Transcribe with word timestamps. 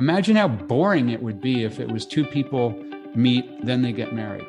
Imagine 0.00 0.34
how 0.34 0.48
boring 0.48 1.10
it 1.10 1.22
would 1.22 1.40
be 1.40 1.62
if 1.62 1.78
it 1.78 1.88
was 1.88 2.04
two 2.04 2.24
people 2.24 2.72
meet, 3.14 3.64
then 3.64 3.80
they 3.80 3.92
get 3.92 4.12
married. 4.12 4.44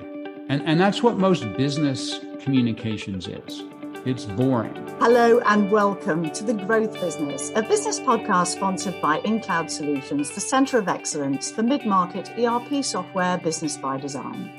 And, 0.50 0.64
and 0.64 0.82
that's 0.82 1.04
what 1.04 1.20
most 1.20 1.44
business 1.56 2.20
communications 2.40 3.28
is. 3.28 3.64
It's 4.08 4.26
boring. 4.26 4.74
Hello 5.00 5.40
and 5.42 5.70
welcome 5.70 6.32
to 6.32 6.44
The 6.44 6.56
Growth 6.56 6.94
Business, 6.94 7.52
a 7.54 7.62
business 7.62 8.00
podcast 8.00 8.48
sponsored 8.48 9.00
by 9.04 9.20
InCloud 9.20 9.70
Solutions, 9.70 10.32
the 10.32 10.42
Centre 10.42 10.80
of 10.80 10.88
Excellence 10.88 11.52
for 11.52 11.62
mid 11.62 11.86
market 11.86 12.32
ERP 12.40 12.84
software 12.84 13.38
business 13.38 13.78
by 13.78 13.98
design. 13.98 14.52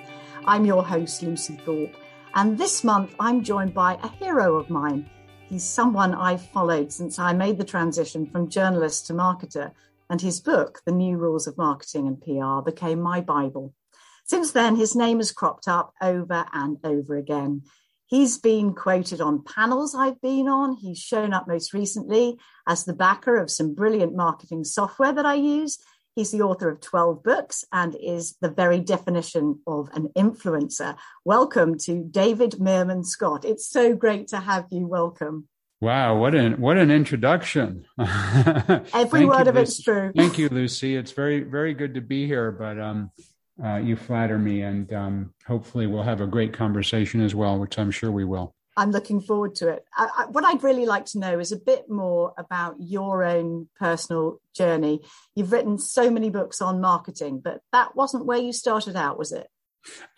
I'm 0.45 0.65
your 0.65 0.85
host, 0.85 1.21
Lucy 1.21 1.61
Thorpe, 1.65 1.97
and 2.37 2.57
this 2.57 2.85
month 2.85 3.13
I'm 3.19 3.43
joined 3.43 3.75
by 3.75 3.99
a 4.05 4.09
hero 4.25 4.55
of 4.55 4.71
mine. 4.71 5.11
He's 5.49 5.65
someone 5.65 6.15
I've 6.15 6.47
followed 6.47 6.93
since 6.93 7.19
I 7.19 7.33
made 7.33 7.59
the 7.59 7.65
transition 7.65 8.25
from 8.25 8.49
journalist 8.49 9.09
to 9.09 9.15
marketer 9.15 9.73
and 10.09 10.21
his 10.21 10.41
book, 10.41 10.81
The 10.87 10.93
New 10.93 11.17
Rules 11.17 11.47
of 11.47 11.59
Marketing 11.59 12.07
and 12.07 12.21
PR, 12.21 12.69
became 12.69 13.01
my 13.01 13.21
Bible. 13.21 13.75
Since 14.25 14.53
then, 14.53 14.77
his 14.77 14.97
name 14.97 15.19
has 15.19 15.33
cropped 15.33 15.69
up 15.69 15.93
over 16.03 16.47
and 16.53 16.79
over 16.85 17.17
again. 17.17 17.63
He's 18.07 18.39
been 18.39 18.73
quoted 18.75 19.21
on 19.21 19.43
panels 19.43 19.95
I've 19.95 20.21
been 20.21 20.49
on. 20.49 20.77
He's 20.77 20.99
shown 20.99 21.33
up 21.33 21.49
most 21.49 21.73
recently 21.73 22.39
as 22.67 22.85
the 22.85 22.93
backer 22.93 23.37
of 23.37 23.51
some 23.51 23.75
brilliant 23.75 24.15
marketing 24.15 24.65
software 24.65 25.13
that 25.13 25.27
I 25.27 25.35
use. 25.35 25.79
He's 26.15 26.31
the 26.31 26.43
author 26.43 26.71
of 26.71 26.81
12 26.81 27.23
books 27.23 27.65
and 27.73 27.97
is 28.01 28.37
the 28.41 28.49
very 28.49 28.81
definition 28.81 29.61
of 29.67 29.91
an 29.93 30.09
influencer. 30.17 30.97
Welcome 31.25 31.79
to 31.81 32.05
David 32.05 32.53
Meerman 32.53 33.05
Scott. 33.05 33.45
It's 33.45 33.69
so 33.69 33.95
great 33.95 34.29
to 34.29 34.39
have 34.39 34.67
you. 34.71 34.87
Welcome. 34.87 35.49
Wow, 35.81 36.19
what 36.19 36.35
an 36.35 36.59
what 36.59 36.79
an 36.79 36.91
introduction! 36.91 37.85
Every 37.99 39.27
word 39.27 39.45
you, 39.45 39.51
of 39.51 39.57
it's 39.57 39.83
true. 39.83 40.11
Thank 40.17 40.39
you, 40.39 40.49
Lucy. 40.49 40.97
It's 40.97 41.13
very 41.13 41.41
very 41.41 41.75
good 41.75 41.95
to 41.95 42.01
be 42.01 42.27
here. 42.27 42.51
But 42.51 42.81
um, 42.81 43.11
uh, 43.63 43.77
you 43.77 43.95
flatter 43.95 44.39
me, 44.39 44.63
and 44.63 44.91
um, 44.95 45.35
hopefully 45.47 45.87
we'll 45.87 46.03
have 46.03 46.23
a 46.23 46.27
great 46.27 46.55
conversation 46.55 47.21
as 47.21 47.35
well, 47.35 47.59
which 47.59 47.79
I'm 47.79 47.91
sure 47.91 48.11
we 48.11 48.25
will. 48.25 48.55
I'm 48.79 48.91
looking 48.91 49.21
forward 49.21 49.55
to 49.57 49.69
it. 49.69 49.85
I, 49.95 50.09
I, 50.19 50.27
what 50.27 50.45
I'd 50.45 50.63
really 50.63 50.85
like 50.85 51.07
to 51.07 51.19
know 51.19 51.39
is 51.39 51.51
a 51.51 51.57
bit 51.57 51.89
more 51.89 52.35
about 52.37 52.77
your 52.79 53.25
own 53.25 53.69
personal 53.79 54.41
journey. 54.55 55.01
You've 55.35 55.53
written 55.53 55.79
so 55.79 56.11
many 56.11 56.29
books 56.29 56.61
on 56.61 56.81
marketing, 56.81 57.41
but 57.43 57.61
that 57.73 57.97
wasn't 57.97 58.27
where 58.27 58.39
you 58.39 58.53
started 58.53 58.95
out, 58.95 59.19
was 59.19 59.33
it? 59.33 59.49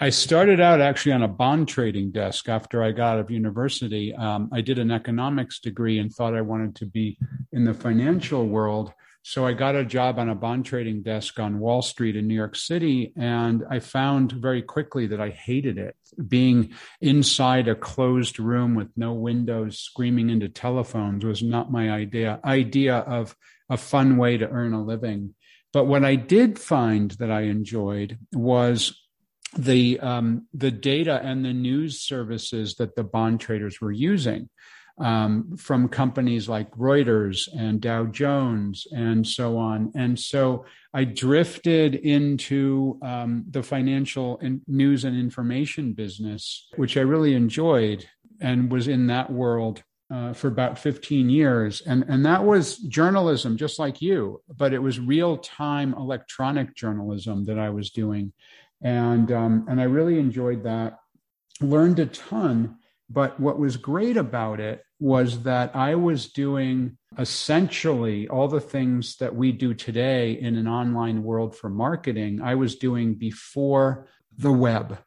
I 0.00 0.11
started 0.11 0.61
out 0.61 0.80
actually 0.80 1.12
on 1.12 1.22
a 1.22 1.28
bond 1.28 1.69
trading 1.69 2.11
desk 2.11 2.48
after 2.48 2.83
I 2.83 2.92
got 2.92 3.14
out 3.14 3.20
of 3.20 3.30
university. 3.30 4.14
Um, 4.14 4.48
I 4.52 4.60
did 4.60 4.78
an 4.78 4.91
economics 4.91 5.60
degree 5.60 5.98
and 5.98 6.12
thought 6.12 6.34
I 6.34 6.41
wanted 6.41 6.77
to 6.77 6.86
be 6.86 7.19
in 7.52 7.64
the 7.64 7.75
financial 7.75 8.47
world. 8.47 8.92
So 9.22 9.44
I 9.44 9.52
got 9.52 9.75
a 9.75 9.84
job 9.84 10.19
on 10.19 10.30
a 10.30 10.34
bond 10.34 10.64
trading 10.64 11.02
desk 11.02 11.38
on 11.38 11.58
Wall 11.58 11.83
Street 11.83 12.16
in 12.16 12.27
New 12.27 12.34
York 12.34 12.56
City. 12.56 13.12
And 13.16 13.64
I 13.69 13.80
found 13.80 14.33
very 14.33 14.62
quickly 14.62 15.06
that 15.08 15.20
I 15.20 15.30
hated 15.30 15.77
it. 15.77 15.97
Being 16.28 16.72
inside 17.00 17.69
a 17.69 17.75
closed 17.75 18.38
room 18.38 18.75
with 18.75 18.88
no 18.97 19.12
windows, 19.12 19.80
screaming 19.80 20.30
into 20.30 20.48
telephones 20.48 21.25
was 21.25 21.42
not 21.42 21.70
my 21.70 21.91
idea, 21.91 22.41
idea 22.44 22.98
of 22.98 23.36
a 23.69 23.77
fun 23.77 24.16
way 24.16 24.38
to 24.38 24.48
earn 24.48 24.72
a 24.72 24.82
living. 24.82 25.34
But 25.72 25.84
what 25.84 26.05
I 26.05 26.14
did 26.14 26.58
find 26.58 27.10
that 27.12 27.30
I 27.30 27.42
enjoyed 27.42 28.19
was 28.32 28.98
the 29.56 29.98
um, 30.00 30.46
the 30.52 30.70
data 30.70 31.20
and 31.22 31.44
the 31.44 31.52
news 31.52 32.00
services 32.00 32.74
that 32.77 32.94
the 32.96 33.04
bond 33.04 33.41
traders 33.41 33.80
were 33.80 33.92
using 33.92 34.48
um, 34.98 35.56
from 35.56 35.88
companies 35.88 36.48
like 36.48 36.70
Reuters 36.72 37.48
and 37.56 37.80
Dow 37.80 38.06
Jones 38.06 38.86
and 38.91 39.26
so 39.26 39.56
on. 39.56 39.92
And 39.94 40.19
so 40.19 40.64
I 40.92 41.04
drifted 41.04 41.94
into 41.94 42.98
um, 43.02 43.44
the 43.50 43.62
financial 43.62 44.38
and 44.41 44.60
news 44.66 45.04
and 45.04 45.16
information 45.16 45.92
business, 45.92 46.69
which 46.76 46.96
I 46.96 47.00
really 47.00 47.34
enjoyed 47.34 48.06
and 48.41 48.70
was 48.70 48.88
in 48.88 49.06
that 49.09 49.30
world 49.30 49.82
uh, 50.10 50.32
for 50.32 50.48
about 50.48 50.78
15 50.78 51.28
years. 51.28 51.82
And, 51.82 52.04
and 52.09 52.25
that 52.25 52.42
was 52.42 52.78
journalism, 52.78 53.56
just 53.56 53.78
like 53.78 54.00
you, 54.00 54.42
but 54.56 54.72
it 54.72 54.78
was 54.78 54.98
real 54.98 55.36
time 55.36 55.92
electronic 55.94 56.75
journalism 56.75 57.44
that 57.44 57.59
I 57.59 57.70
was 57.70 57.91
doing 57.91 58.32
and 58.83 59.31
um, 59.33 59.66
and 59.69 59.81
I 59.81 59.84
really 59.84 60.19
enjoyed 60.19 60.65
that. 60.65 60.99
Learned 61.61 61.99
a 61.99 62.06
ton, 62.06 62.77
but 63.11 63.39
what 63.41 63.59
was 63.59 63.77
great 63.77 64.16
about 64.16 64.61
it 64.61 64.84
was 65.00 65.43
that 65.43 65.75
I 65.75 65.94
was 65.94 66.31
doing 66.31 66.97
essentially 67.19 68.28
all 68.28 68.49
the 68.49 68.61
things 68.61 69.16
that 69.16 69.34
we 69.34 69.53
do 69.53 69.75
today 69.75 70.33
in 70.33 70.56
an 70.56 70.69
online 70.69 71.22
world 71.22 71.56
for 71.56 71.69
marketing. 71.69 72.41
I 72.43 72.55
was 72.56 72.77
doing 72.77 73.15
before 73.15 74.09
the 74.37 74.53
web. 74.53 74.99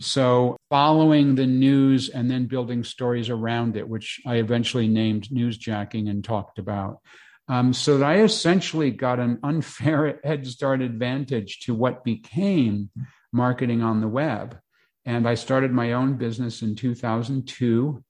So, 0.00 0.56
following 0.70 1.34
the 1.34 1.46
news 1.46 2.08
and 2.08 2.30
then 2.30 2.46
building 2.46 2.84
stories 2.84 3.28
around 3.28 3.76
it, 3.76 3.86
which 3.86 4.20
I 4.26 4.36
eventually 4.36 4.88
named 4.88 5.28
newsjacking 5.28 6.08
and 6.08 6.24
talked 6.24 6.58
about. 6.58 7.00
Um, 7.48 7.74
so 7.74 7.98
that 7.98 8.06
I 8.08 8.22
essentially 8.22 8.92
got 8.92 9.18
an 9.18 9.40
unfair 9.42 10.20
head 10.24 10.46
start 10.46 10.80
advantage 10.80 11.60
to 11.60 11.74
what 11.74 12.04
became 12.04 12.90
marketing 13.32 13.82
on 13.82 14.00
the 14.00 14.08
web. 14.08 14.58
And 15.04 15.28
I 15.28 15.34
started 15.34 15.72
my 15.72 15.92
own 15.92 16.16
business 16.16 16.62
in 16.62 16.76
2002, 16.76 18.04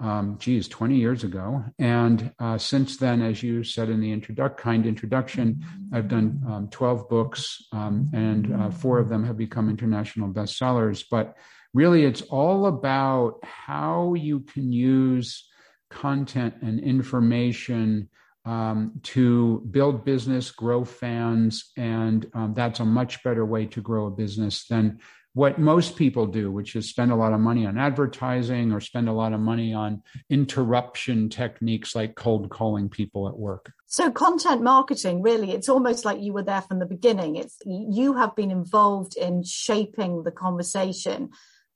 um, 0.00 0.36
geez, 0.38 0.68
20 0.68 0.96
years 0.96 1.24
ago. 1.24 1.64
And 1.78 2.32
uh, 2.38 2.58
since 2.58 2.96
then, 2.96 3.22
as 3.22 3.42
you 3.42 3.64
said 3.64 3.88
in 3.88 4.00
the 4.00 4.14
introduc- 4.14 4.56
kind 4.56 4.86
introduction, 4.86 5.64
I've 5.92 6.08
done 6.08 6.42
um, 6.46 6.68
12 6.70 7.08
books, 7.08 7.64
um, 7.72 8.10
and 8.12 8.54
uh, 8.54 8.70
four 8.70 8.98
of 8.98 9.08
them 9.08 9.24
have 9.24 9.38
become 9.38 9.70
international 9.70 10.28
bestsellers. 10.28 11.04
But 11.10 11.34
really, 11.72 12.04
it's 12.04 12.22
all 12.22 12.66
about 12.66 13.38
how 13.42 14.14
you 14.14 14.40
can 14.40 14.72
use 14.72 15.48
content 15.90 16.54
and 16.60 16.80
information 16.80 18.08
um, 18.44 19.00
to 19.02 19.60
build 19.70 20.04
business, 20.04 20.50
grow 20.50 20.84
fans, 20.84 21.72
and 21.76 22.26
um, 22.34 22.54
that's 22.54 22.80
a 22.80 22.84
much 22.84 23.22
better 23.22 23.44
way 23.44 23.66
to 23.66 23.80
grow 23.80 24.06
a 24.06 24.10
business 24.10 24.66
than 24.66 25.00
what 25.34 25.58
most 25.58 25.96
people 25.96 26.26
do, 26.26 26.50
which 26.50 26.76
is 26.76 26.88
spend 26.88 27.10
a 27.10 27.16
lot 27.16 27.32
of 27.32 27.40
money 27.40 27.66
on 27.66 27.76
advertising 27.76 28.70
or 28.70 28.80
spend 28.80 29.08
a 29.08 29.12
lot 29.12 29.32
of 29.32 29.40
money 29.40 29.74
on 29.74 30.00
interruption 30.30 31.28
techniques 31.28 31.94
like 31.94 32.14
cold 32.14 32.48
calling 32.50 32.88
people 32.88 33.26
at 33.28 33.36
work. 33.36 33.72
So 33.86 34.12
content 34.12 34.62
marketing, 34.62 35.22
really, 35.22 35.50
it's 35.50 35.68
almost 35.68 36.04
like 36.04 36.20
you 36.20 36.32
were 36.32 36.44
there 36.44 36.62
from 36.62 36.78
the 36.78 36.86
beginning. 36.86 37.34
It's 37.34 37.58
you 37.66 38.14
have 38.14 38.36
been 38.36 38.52
involved 38.52 39.16
in 39.16 39.42
shaping 39.42 40.22
the 40.22 40.30
conversation 40.30 41.30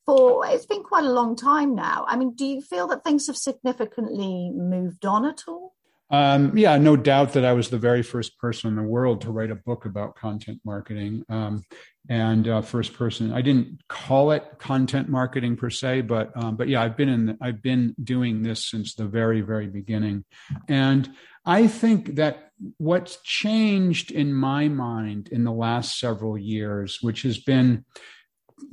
for 0.07 0.47
it's 0.47 0.67
been 0.67 0.85
quite 0.85 1.05
a 1.05 1.13
long 1.13 1.35
time 1.35 1.75
now. 1.75 2.05
I 2.07 2.17
mean, 2.17 2.35
do 2.35 2.47
you 2.47 2.63
feel 2.63 2.87
that 2.89 3.03
things 3.03 3.27
have 3.27 3.37
significantly 3.37 4.53
moved 4.55 5.05
on 5.05 5.27
at 5.27 5.45
all? 5.49 5.75
Um, 6.11 6.57
yeah, 6.57 6.79
no 6.79 6.97
doubt 6.97 7.35
that 7.35 7.45
I 7.45 7.53
was 7.53 7.69
the 7.69 7.79
very 7.79 8.03
first 8.03 8.39
person 8.39 8.69
in 8.69 8.77
the 8.77 8.83
world 8.83 9.21
to 9.23 9.31
write 9.31 9.51
a 9.51 9.55
book 9.55 9.85
about 9.85 10.17
content 10.17 10.61
marketing. 10.65 11.25
Um, 11.29 11.65
and 12.09 12.49
uh, 12.49 12.63
first 12.63 12.95
person, 12.95 13.33
I 13.33 13.43
didn't 13.43 13.83
call 13.89 14.31
it 14.31 14.45
content 14.59 15.11
marketing 15.11 15.57
per 15.57 15.69
se, 15.69 16.03
but 16.03 16.33
um, 16.35 16.57
but 16.57 16.69
yeah, 16.69 16.83
I've 16.83 16.97
been 16.97 17.11
in, 17.11 17.27
the, 17.27 17.39
I've 17.43 17.63
been 17.63 17.95
doing 18.03 18.43
this 18.43 18.65
since 18.65 18.95
the 18.95 19.05
very 19.05 19.43
very 19.43 19.67
beginning, 19.67 20.25
and 20.69 21.11
I 21.45 21.67
think 21.67 22.15
that 22.15 22.53
what's 22.79 23.21
changed 23.23 24.11
in 24.11 24.33
my 24.33 24.69
mind 24.69 25.29
in 25.29 25.45
the 25.45 25.53
last 25.53 25.99
several 25.99 26.39
years, 26.39 26.99
which 27.03 27.23
has 27.23 27.39
been 27.39 27.85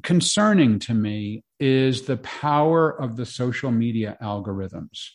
concerning 0.02 0.80
to 0.80 0.94
me, 0.94 1.44
is 1.60 2.04
the 2.04 2.18
power 2.18 2.90
of 2.90 3.18
the 3.18 3.26
social 3.26 3.72
media 3.72 4.18
algorithms. 4.22 5.10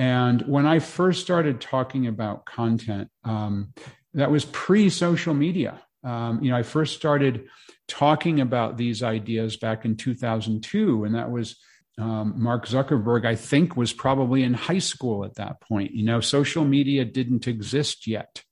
And 0.00 0.40
when 0.48 0.64
I 0.64 0.78
first 0.78 1.20
started 1.20 1.60
talking 1.60 2.06
about 2.06 2.46
content, 2.46 3.10
um, 3.22 3.74
that 4.14 4.30
was 4.30 4.46
pre 4.46 4.88
social 4.88 5.34
media. 5.34 5.78
Um, 6.02 6.42
you 6.42 6.50
know, 6.50 6.56
I 6.56 6.62
first 6.62 6.96
started 6.96 7.44
talking 7.86 8.40
about 8.40 8.78
these 8.78 9.02
ideas 9.02 9.58
back 9.58 9.84
in 9.84 9.98
2002, 9.98 11.04
and 11.04 11.14
that 11.14 11.30
was 11.30 11.56
um, 11.98 12.32
Mark 12.38 12.66
Zuckerberg, 12.66 13.26
I 13.26 13.34
think, 13.34 13.76
was 13.76 13.92
probably 13.92 14.42
in 14.42 14.54
high 14.54 14.78
school 14.78 15.22
at 15.22 15.34
that 15.34 15.60
point. 15.60 15.90
You 15.90 16.06
know, 16.06 16.22
social 16.22 16.64
media 16.64 17.04
didn't 17.04 17.46
exist 17.46 18.06
yet. 18.06 18.42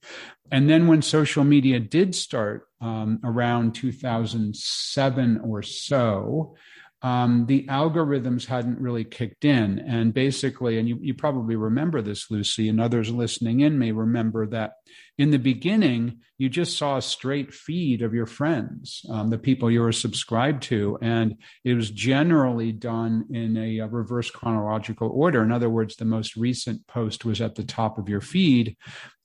And 0.51 0.69
then 0.69 0.87
when 0.87 1.01
social 1.01 1.45
media 1.45 1.81
did 1.81 2.15
start 2.15 2.67
um, 2.83 3.21
around 3.25 3.75
2007 3.75 5.41
or 5.43 5.63
so, 5.63 6.57
um, 7.03 7.47
the 7.47 7.65
algorithms 7.67 8.47
hadn't 8.47 8.81
really 8.81 9.05
kicked 9.05 9.45
in. 9.45 9.79
And 9.79 10.13
basically, 10.13 10.79
and 10.79 10.89
you, 10.89 10.99
you 11.01 11.15
probably 11.15 11.55
remember 11.55 12.03
this, 12.03 12.31
Lucy, 12.31 12.69
and 12.69 12.81
others 12.81 13.11
listening 13.11 13.61
in 13.61 13.79
may 13.79 13.93
remember 13.93 14.47
that 14.49 14.73
in 15.17 15.31
the 15.31 15.39
beginning, 15.39 16.19
you 16.39 16.49
just 16.49 16.77
saw 16.77 16.97
a 16.97 17.03
straight 17.03 17.55
feed 17.55 18.03
of 18.03 18.15
your 18.15 18.27
friends, 18.27 19.05
um, 19.11 19.31
the 19.31 19.39
people 19.39 19.71
you 19.71 19.81
were 19.81 19.93
subscribed 19.93 20.63
to. 20.65 20.99
And 21.01 21.37
it 21.65 21.75
was 21.75 21.91
generally 21.91 22.73
done 22.73 23.27
in 23.31 23.57
a, 23.57 23.79
a 23.79 23.87
reverse 23.87 24.31
chronological 24.31 25.09
order. 25.09 25.43
In 25.43 25.53
other 25.53 25.71
words, 25.71 25.97
the 25.97 26.05
most 26.05 26.37
recent 26.37 26.87
post 26.89 27.25
was 27.25 27.41
at 27.41 27.55
the 27.55 27.65
top 27.65 27.99
of 27.99 28.09
your 28.09 28.21
feed. 28.21 28.77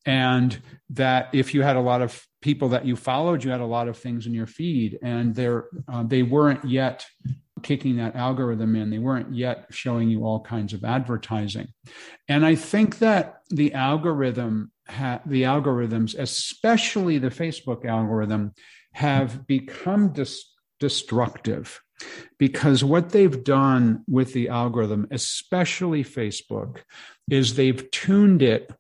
and 0.05 0.61
that 0.89 1.29
if 1.33 1.53
you 1.53 1.61
had 1.61 1.75
a 1.75 1.81
lot 1.81 2.01
of 2.01 2.25
people 2.41 2.69
that 2.69 2.85
you 2.85 2.95
followed, 2.95 3.43
you 3.43 3.51
had 3.51 3.61
a 3.61 3.65
lot 3.65 3.87
of 3.87 3.97
things 3.97 4.27
in 4.27 4.33
your 4.33 4.47
feed, 4.47 4.99
and 5.01 5.33
they're, 5.33 5.65
uh, 5.91 6.03
they 6.03 6.23
weren't 6.23 6.65
yet 6.65 7.05
kicking 7.63 7.97
that 7.97 8.15
algorithm 8.15 8.75
in. 8.75 8.89
They 8.89 8.99
weren't 8.99 9.33
yet 9.33 9.67
showing 9.71 10.09
you 10.09 10.23
all 10.25 10.41
kinds 10.41 10.73
of 10.73 10.83
advertising. 10.83 11.69
And 12.27 12.45
I 12.45 12.55
think 12.55 12.99
that 12.99 13.41
the 13.49 13.73
algorithm, 13.73 14.71
ha- 14.87 15.21
the 15.25 15.43
algorithms, 15.43 16.17
especially 16.17 17.17
the 17.17 17.29
Facebook 17.29 17.85
algorithm, 17.85 18.53
have 18.93 19.47
become 19.47 20.13
dis- 20.13 20.53
destructive 20.79 21.81
because 22.37 22.83
what 22.83 23.09
they've 23.09 23.43
done 23.43 24.03
with 24.07 24.33
the 24.33 24.49
algorithm, 24.49 25.07
especially 25.11 26.03
Facebook, 26.03 26.79
is 27.29 27.55
they've 27.55 27.89
tuned 27.91 28.41
it 28.41 28.71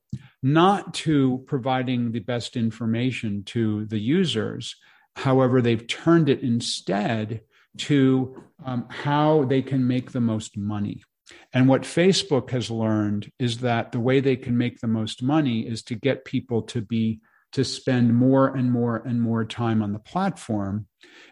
not 0.41 0.93
to 0.93 1.43
providing 1.47 2.11
the 2.11 2.19
best 2.19 2.57
information 2.57 3.43
to 3.45 3.85
the 3.85 3.99
users. 3.99 4.75
However, 5.15 5.61
they've 5.61 5.87
turned 5.87 6.29
it 6.29 6.41
instead 6.41 7.41
to 7.77 8.43
um, 8.65 8.85
how 8.89 9.45
they 9.45 9.61
can 9.61 9.87
make 9.87 10.11
the 10.11 10.21
most 10.21 10.57
money. 10.57 11.03
And 11.53 11.67
what 11.67 11.83
Facebook 11.83 12.49
has 12.51 12.69
learned 12.69 13.31
is 13.39 13.59
that 13.59 13.91
the 13.91 13.99
way 13.99 14.19
they 14.19 14.35
can 14.35 14.57
make 14.57 14.79
the 14.79 14.87
most 14.87 15.23
money 15.23 15.67
is 15.67 15.83
to 15.83 15.95
get 15.95 16.25
people 16.25 16.63
to 16.63 16.81
be 16.81 17.21
to 17.53 17.63
spend 17.63 18.15
more 18.15 18.47
and 18.47 18.71
more 18.71 18.97
and 18.97 19.21
more 19.21 19.45
time 19.45 19.83
on 19.83 19.93
the 19.93 19.99
platform. 19.99 20.87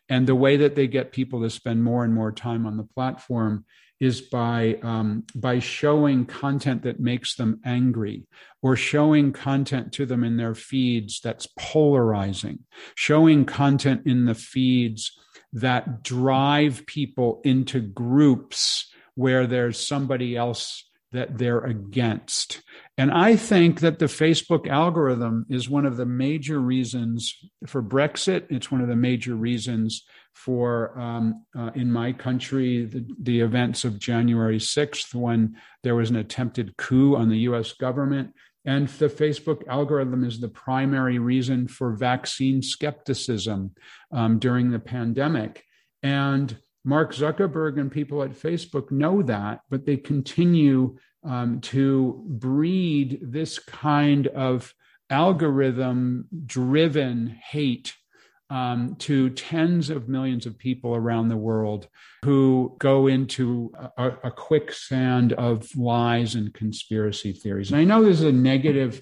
And 0.07 0.27
the 0.27 0.35
way 0.35 0.57
that 0.57 0.75
they 0.75 0.87
get 0.87 1.11
people 1.11 1.41
to 1.41 1.49
spend 1.49 1.83
more 1.83 2.03
and 2.03 2.13
more 2.13 2.31
time 2.31 2.65
on 2.67 2.77
the 2.77 2.83
platform 2.83 3.65
is 4.01 4.19
by 4.19 4.79
um, 4.81 5.23
by 5.35 5.59
showing 5.59 6.25
content 6.25 6.83
that 6.83 6.99
makes 6.99 7.35
them 7.35 7.61
angry 7.63 8.25
or 8.61 8.75
showing 8.75 9.31
content 9.31 9.93
to 9.93 10.05
them 10.05 10.23
in 10.23 10.37
their 10.37 10.55
feeds 10.55 11.21
that's 11.21 11.47
polarizing 11.57 12.59
showing 12.95 13.45
content 13.45 14.01
in 14.05 14.25
the 14.25 14.33
feeds 14.33 15.17
that 15.53 16.03
drive 16.03 16.85
people 16.85 17.41
into 17.43 17.79
groups 17.79 18.91
where 19.15 19.45
there's 19.45 19.85
somebody 19.85 20.35
else 20.35 20.85
that 21.11 21.37
they're 21.37 21.65
against. 21.65 22.61
And 22.97 23.11
I 23.11 23.35
think 23.35 23.81
that 23.81 23.99
the 23.99 24.05
Facebook 24.05 24.67
algorithm 24.67 25.45
is 25.49 25.69
one 25.69 25.85
of 25.85 25.97
the 25.97 26.05
major 26.05 26.59
reasons 26.59 27.35
for 27.67 27.83
Brexit. 27.83 28.45
It's 28.49 28.71
one 28.71 28.81
of 28.81 28.87
the 28.87 28.95
major 28.95 29.35
reasons 29.35 30.05
for, 30.33 30.97
um, 30.97 31.45
uh, 31.57 31.71
in 31.75 31.91
my 31.91 32.13
country, 32.13 32.85
the, 32.85 33.05
the 33.21 33.41
events 33.41 33.83
of 33.83 33.99
January 33.99 34.57
6th, 34.57 35.13
when 35.13 35.57
there 35.83 35.95
was 35.95 36.09
an 36.09 36.15
attempted 36.15 36.77
coup 36.77 37.17
on 37.17 37.29
the 37.29 37.39
US 37.39 37.73
government. 37.73 38.33
And 38.65 38.87
the 38.87 39.07
Facebook 39.07 39.67
algorithm 39.67 40.23
is 40.23 40.39
the 40.39 40.47
primary 40.47 41.17
reason 41.17 41.67
for 41.67 41.93
vaccine 41.93 42.61
skepticism 42.61 43.73
um, 44.11 44.37
during 44.37 44.69
the 44.69 44.79
pandemic. 44.79 45.63
And 46.03 46.57
Mark 46.83 47.13
Zuckerberg 47.13 47.79
and 47.79 47.91
people 47.91 48.23
at 48.23 48.31
Facebook 48.31 48.91
know 48.91 49.21
that, 49.23 49.61
but 49.69 49.85
they 49.85 49.97
continue 49.97 50.97
um, 51.23 51.61
to 51.61 52.23
breed 52.27 53.19
this 53.21 53.59
kind 53.59 54.27
of 54.27 54.73
algorithm 55.09 56.27
driven 56.45 57.27
hate 57.27 57.93
um, 58.51 58.95
to 58.97 59.29
tens 59.29 59.89
of 59.89 60.09
millions 60.09 60.45
of 60.45 60.57
people 60.57 60.93
around 60.93 61.29
the 61.29 61.37
world 61.37 61.87
who 62.25 62.75
go 62.79 63.07
into 63.07 63.71
a, 63.97 64.11
a, 64.25 64.31
quicksand 64.31 65.31
of 65.33 65.73
lies 65.77 66.35
and 66.35 66.53
conspiracy 66.53 67.31
theories. 67.31 67.71
And 67.71 67.79
I 67.79 67.85
know 67.85 68.03
this 68.03 68.19
is 68.19 68.25
a 68.25 68.31
negative 68.31 69.01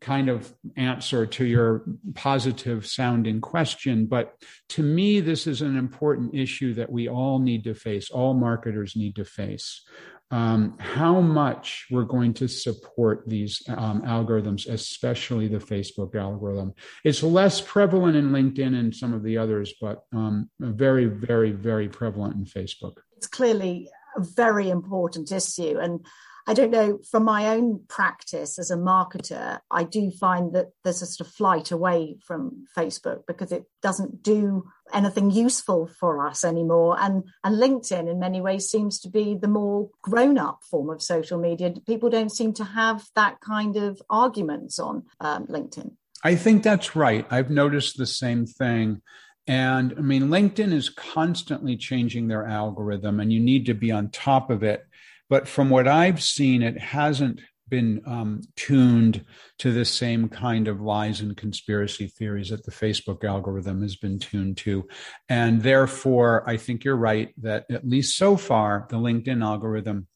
kind 0.00 0.28
of 0.28 0.52
answer 0.76 1.26
to 1.26 1.44
your 1.44 1.84
positive 2.16 2.86
sounding 2.88 3.40
question, 3.40 4.06
but 4.06 4.34
to 4.70 4.82
me, 4.82 5.20
this 5.20 5.46
is 5.46 5.62
an 5.62 5.76
important 5.76 6.34
issue 6.34 6.74
that 6.74 6.90
we 6.90 7.08
all 7.08 7.38
need 7.38 7.62
to 7.64 7.74
face, 7.74 8.10
all 8.10 8.34
marketers 8.34 8.96
need 8.96 9.14
to 9.14 9.24
face 9.24 9.86
um, 10.30 10.76
how 10.78 11.20
much 11.20 11.86
we're 11.90 12.04
going 12.04 12.34
to 12.34 12.48
support 12.48 13.24
these 13.26 13.62
um, 13.68 14.02
algorithms, 14.02 14.68
especially 14.68 15.48
the 15.48 15.58
Facebook 15.58 16.14
algorithm. 16.14 16.74
It's 17.04 17.22
less 17.22 17.60
prevalent 17.60 18.16
in 18.16 18.30
LinkedIn 18.30 18.78
and 18.78 18.94
some 18.94 19.14
of 19.14 19.22
the 19.22 19.38
others, 19.38 19.74
but 19.80 20.04
um, 20.12 20.50
very, 20.60 21.06
very, 21.06 21.52
very 21.52 21.88
prevalent 21.88 22.36
in 22.36 22.44
Facebook. 22.44 22.98
It's 23.16 23.26
clearly 23.26 23.88
a 24.16 24.20
very 24.20 24.68
important 24.68 25.32
issue. 25.32 25.78
And 25.78 26.04
I 26.48 26.54
don't 26.54 26.70
know, 26.70 26.98
from 27.10 27.24
my 27.24 27.48
own 27.48 27.82
practice 27.88 28.58
as 28.58 28.70
a 28.70 28.76
marketer, 28.76 29.58
I 29.70 29.84
do 29.84 30.10
find 30.10 30.54
that 30.54 30.68
there's 30.82 31.02
a 31.02 31.06
sort 31.06 31.28
of 31.28 31.34
flight 31.34 31.70
away 31.70 32.16
from 32.26 32.64
Facebook 32.74 33.24
because 33.28 33.52
it 33.52 33.64
doesn't 33.82 34.22
do 34.22 34.64
anything 34.94 35.30
useful 35.30 35.90
for 36.00 36.26
us 36.26 36.44
anymore. 36.44 36.96
And, 36.98 37.24
and 37.44 37.56
LinkedIn, 37.56 38.10
in 38.10 38.18
many 38.18 38.40
ways, 38.40 38.70
seems 38.70 38.98
to 39.00 39.10
be 39.10 39.34
the 39.34 39.46
more 39.46 39.90
grown 40.00 40.38
up 40.38 40.60
form 40.70 40.88
of 40.88 41.02
social 41.02 41.38
media. 41.38 41.74
People 41.86 42.08
don't 42.08 42.32
seem 42.32 42.54
to 42.54 42.64
have 42.64 43.04
that 43.14 43.40
kind 43.42 43.76
of 43.76 44.00
arguments 44.08 44.78
on 44.78 45.02
um, 45.20 45.46
LinkedIn. 45.48 45.92
I 46.24 46.34
think 46.34 46.62
that's 46.62 46.96
right. 46.96 47.26
I've 47.30 47.50
noticed 47.50 47.98
the 47.98 48.06
same 48.06 48.46
thing. 48.46 49.02
And 49.46 49.94
I 49.98 50.00
mean, 50.00 50.24
LinkedIn 50.24 50.72
is 50.72 50.88
constantly 50.88 51.76
changing 51.76 52.28
their 52.28 52.46
algorithm, 52.46 53.20
and 53.20 53.30
you 53.30 53.40
need 53.40 53.66
to 53.66 53.74
be 53.74 53.90
on 53.90 54.10
top 54.10 54.48
of 54.48 54.62
it. 54.62 54.86
But 55.28 55.48
from 55.48 55.70
what 55.70 55.88
I've 55.88 56.22
seen, 56.22 56.62
it 56.62 56.78
hasn't 56.78 57.40
been 57.68 58.00
um, 58.06 58.40
tuned 58.56 59.24
to 59.58 59.72
the 59.72 59.84
same 59.84 60.28
kind 60.28 60.68
of 60.68 60.80
lies 60.80 61.20
and 61.20 61.36
conspiracy 61.36 62.06
theories 62.06 62.48
that 62.50 62.64
the 62.64 62.70
Facebook 62.70 63.24
algorithm 63.24 63.82
has 63.82 63.96
been 63.96 64.18
tuned 64.18 64.56
to. 64.58 64.86
And 65.28 65.62
therefore, 65.62 66.48
I 66.48 66.56
think 66.56 66.84
you're 66.84 66.96
right 66.96 67.34
that 67.42 67.66
at 67.70 67.86
least 67.86 68.16
so 68.16 68.36
far, 68.36 68.86
the 68.90 68.96
LinkedIn 68.96 69.44
algorithm 69.44 70.06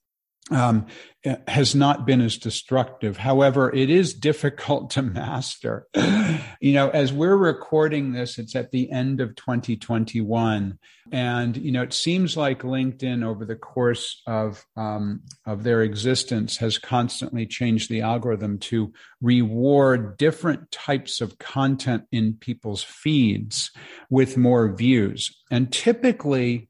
um, 0.50 0.86
has 1.46 1.74
not 1.74 2.04
been 2.04 2.20
as 2.20 2.36
destructive. 2.36 3.16
However, 3.16 3.72
it 3.72 3.88
is 3.88 4.12
difficult 4.12 4.90
to 4.90 5.02
master. 5.02 5.86
you 6.60 6.72
know, 6.72 6.90
as 6.90 7.12
we're 7.12 7.36
recording 7.36 8.12
this, 8.12 8.38
it's 8.38 8.56
at 8.56 8.72
the 8.72 8.90
end 8.90 9.20
of 9.20 9.36
2021, 9.36 10.78
and 11.12 11.56
you 11.56 11.70
know, 11.70 11.82
it 11.82 11.92
seems 11.92 12.36
like 12.36 12.62
LinkedIn, 12.62 13.24
over 13.24 13.44
the 13.44 13.54
course 13.54 14.20
of 14.26 14.64
um, 14.76 15.22
of 15.46 15.62
their 15.62 15.82
existence, 15.82 16.56
has 16.56 16.76
constantly 16.76 17.46
changed 17.46 17.88
the 17.88 18.00
algorithm 18.00 18.58
to 18.58 18.92
reward 19.20 20.16
different 20.18 20.72
types 20.72 21.20
of 21.20 21.38
content 21.38 22.04
in 22.10 22.34
people's 22.34 22.82
feeds 22.82 23.70
with 24.10 24.36
more 24.36 24.74
views. 24.74 25.30
And 25.52 25.72
typically, 25.72 26.68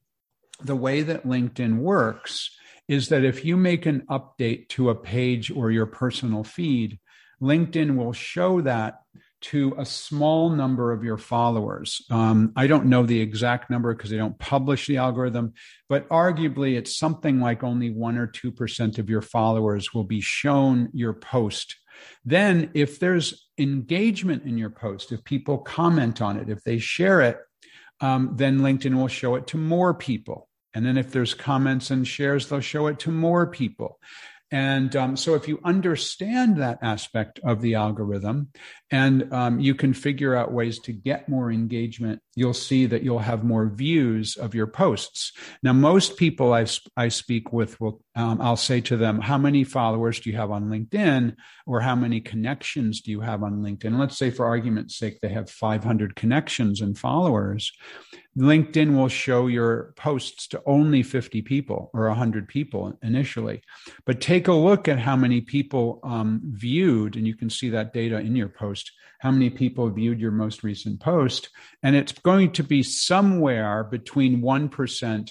the 0.62 0.76
way 0.76 1.00
that 1.02 1.26
LinkedIn 1.26 1.78
works 1.78 2.50
is 2.92 3.08
that 3.08 3.25
if 3.25 3.42
you 3.42 3.56
make 3.56 3.87
an 3.87 4.02
update 4.11 4.68
to 4.68 4.90
a 4.90 4.94
page 4.94 5.50
or 5.50 5.70
your 5.70 5.87
personal 5.87 6.44
feed, 6.44 6.99
LinkedIn 7.40 7.96
will 7.96 8.12
show 8.12 8.61
that 8.61 8.99
to 9.40 9.75
a 9.78 9.87
small 9.87 10.50
number 10.50 10.92
of 10.92 11.02
your 11.02 11.16
followers. 11.16 12.04
Um, 12.11 12.52
I 12.54 12.66
don't 12.66 12.87
know 12.87 13.06
the 13.06 13.18
exact 13.18 13.70
number 13.70 13.94
because 13.94 14.11
they 14.11 14.18
don't 14.18 14.38
publish 14.38 14.87
the 14.87 14.99
algorithm, 14.99 15.54
but 15.88 16.06
arguably 16.11 16.76
it's 16.76 16.99
something 16.99 17.40
like 17.40 17.64
only 17.64 17.90
one 17.90 18.18
or 18.18 18.26
2% 18.26 18.99
of 18.99 19.08
your 19.08 19.22
followers 19.22 19.94
will 19.94 20.04
be 20.04 20.20
shown 20.20 20.90
your 20.92 21.14
post. 21.14 21.76
Then, 22.26 22.72
if 22.75 23.00
there's 23.00 23.49
engagement 23.56 24.42
in 24.42 24.58
your 24.58 24.70
post, 24.70 25.12
if 25.12 25.25
people 25.25 25.58
comment 25.58 26.20
on 26.20 26.37
it, 26.37 26.50
if 26.50 26.62
they 26.62 26.76
share 26.76 27.22
it, 27.22 27.38
um, 28.02 28.34
then 28.37 28.61
LinkedIn 28.61 28.94
will 28.94 29.08
show 29.08 29.37
it 29.37 29.46
to 29.46 29.56
more 29.56 29.94
people. 29.94 30.50
And 30.75 30.85
then 30.85 30.97
if 30.97 31.11
there's 31.11 31.35
comments 31.35 31.91
and 31.91 32.07
shares, 32.07 32.49
they'll 32.49 32.61
show 32.61 32.87
it 32.87 32.99
to 33.00 33.11
more 33.11 33.47
people. 33.47 33.99
And 34.52 34.95
um, 34.97 35.17
so, 35.17 35.35
if 35.35 35.49
you 35.49 35.59
understand 35.64 36.59
that 36.59 36.79
aspect 36.83 37.41
of 37.43 37.62
the 37.62 37.75
algorithm 37.75 38.49
and 38.91 39.33
um, 39.33 39.59
you 39.59 39.75
can 39.75 39.95
figure 39.95 40.37
out 40.37 40.52
ways 40.52 40.79
to 40.81 40.93
get 40.93 41.26
more 41.26 41.50
engagement, 41.50 42.21
you'll 42.35 42.52
see 42.52 42.85
that 42.85 43.02
you'll 43.02 43.19
have 43.21 43.45
more 43.45 43.71
views 43.71 44.37
of 44.37 44.55
your 44.55 44.67
posts. 44.67 45.33
Now, 45.62 45.73
most 45.73 46.19
people 46.19 46.52
I, 46.52 46.67
I 46.99 47.09
speak 47.09 47.50
with 47.50 47.81
will, 47.81 48.02
um, 48.14 48.43
I'll 48.43 48.59
say 48.59 48.83
to 48.83 48.97
them, 48.99 49.23
How 49.23 49.38
many 49.38 49.64
followers 49.64 50.21
do 50.21 50.29
you 50.29 50.37
have 50.37 50.50
on 50.50 50.64
LinkedIn? 50.64 51.35
Or 51.64 51.81
how 51.81 51.95
many 51.95 52.21
connections 52.21 53.00
do 53.00 53.11
you 53.11 53.21
have 53.21 53.43
on 53.43 53.62
LinkedIn? 53.62 53.99
Let's 53.99 54.19
say, 54.19 54.31
for 54.31 54.45
argument's 54.45 54.99
sake, 54.99 55.21
they 55.23 55.31
have 55.31 55.49
500 55.49 56.14
connections 56.14 56.83
and 56.83 56.99
followers. 56.99 57.73
LinkedIn 58.36 58.96
will 58.96 59.08
show 59.08 59.46
your 59.46 59.92
posts 59.96 60.46
to 60.48 60.62
only 60.64 61.02
50 61.02 61.42
people 61.42 61.90
or 61.92 62.08
100 62.08 62.48
people 62.48 62.96
initially. 63.02 63.62
But 64.06 64.20
take 64.20 64.48
a 64.48 64.52
look 64.52 64.88
at 64.88 64.98
how 64.98 65.16
many 65.16 65.42
people 65.42 66.00
um, 66.02 66.40
viewed, 66.44 67.16
and 67.16 67.26
you 67.26 67.36
can 67.36 67.50
see 67.50 67.68
that 67.70 67.92
data 67.92 68.18
in 68.18 68.34
your 68.34 68.48
post, 68.48 68.90
how 69.20 69.30
many 69.30 69.50
people 69.50 69.88
viewed 69.90 70.20
your 70.20 70.30
most 70.30 70.64
recent 70.64 71.00
post. 71.00 71.50
And 71.82 71.94
it's 71.94 72.12
going 72.12 72.52
to 72.52 72.64
be 72.64 72.82
somewhere 72.82 73.84
between 73.84 74.40
1% 74.40 75.30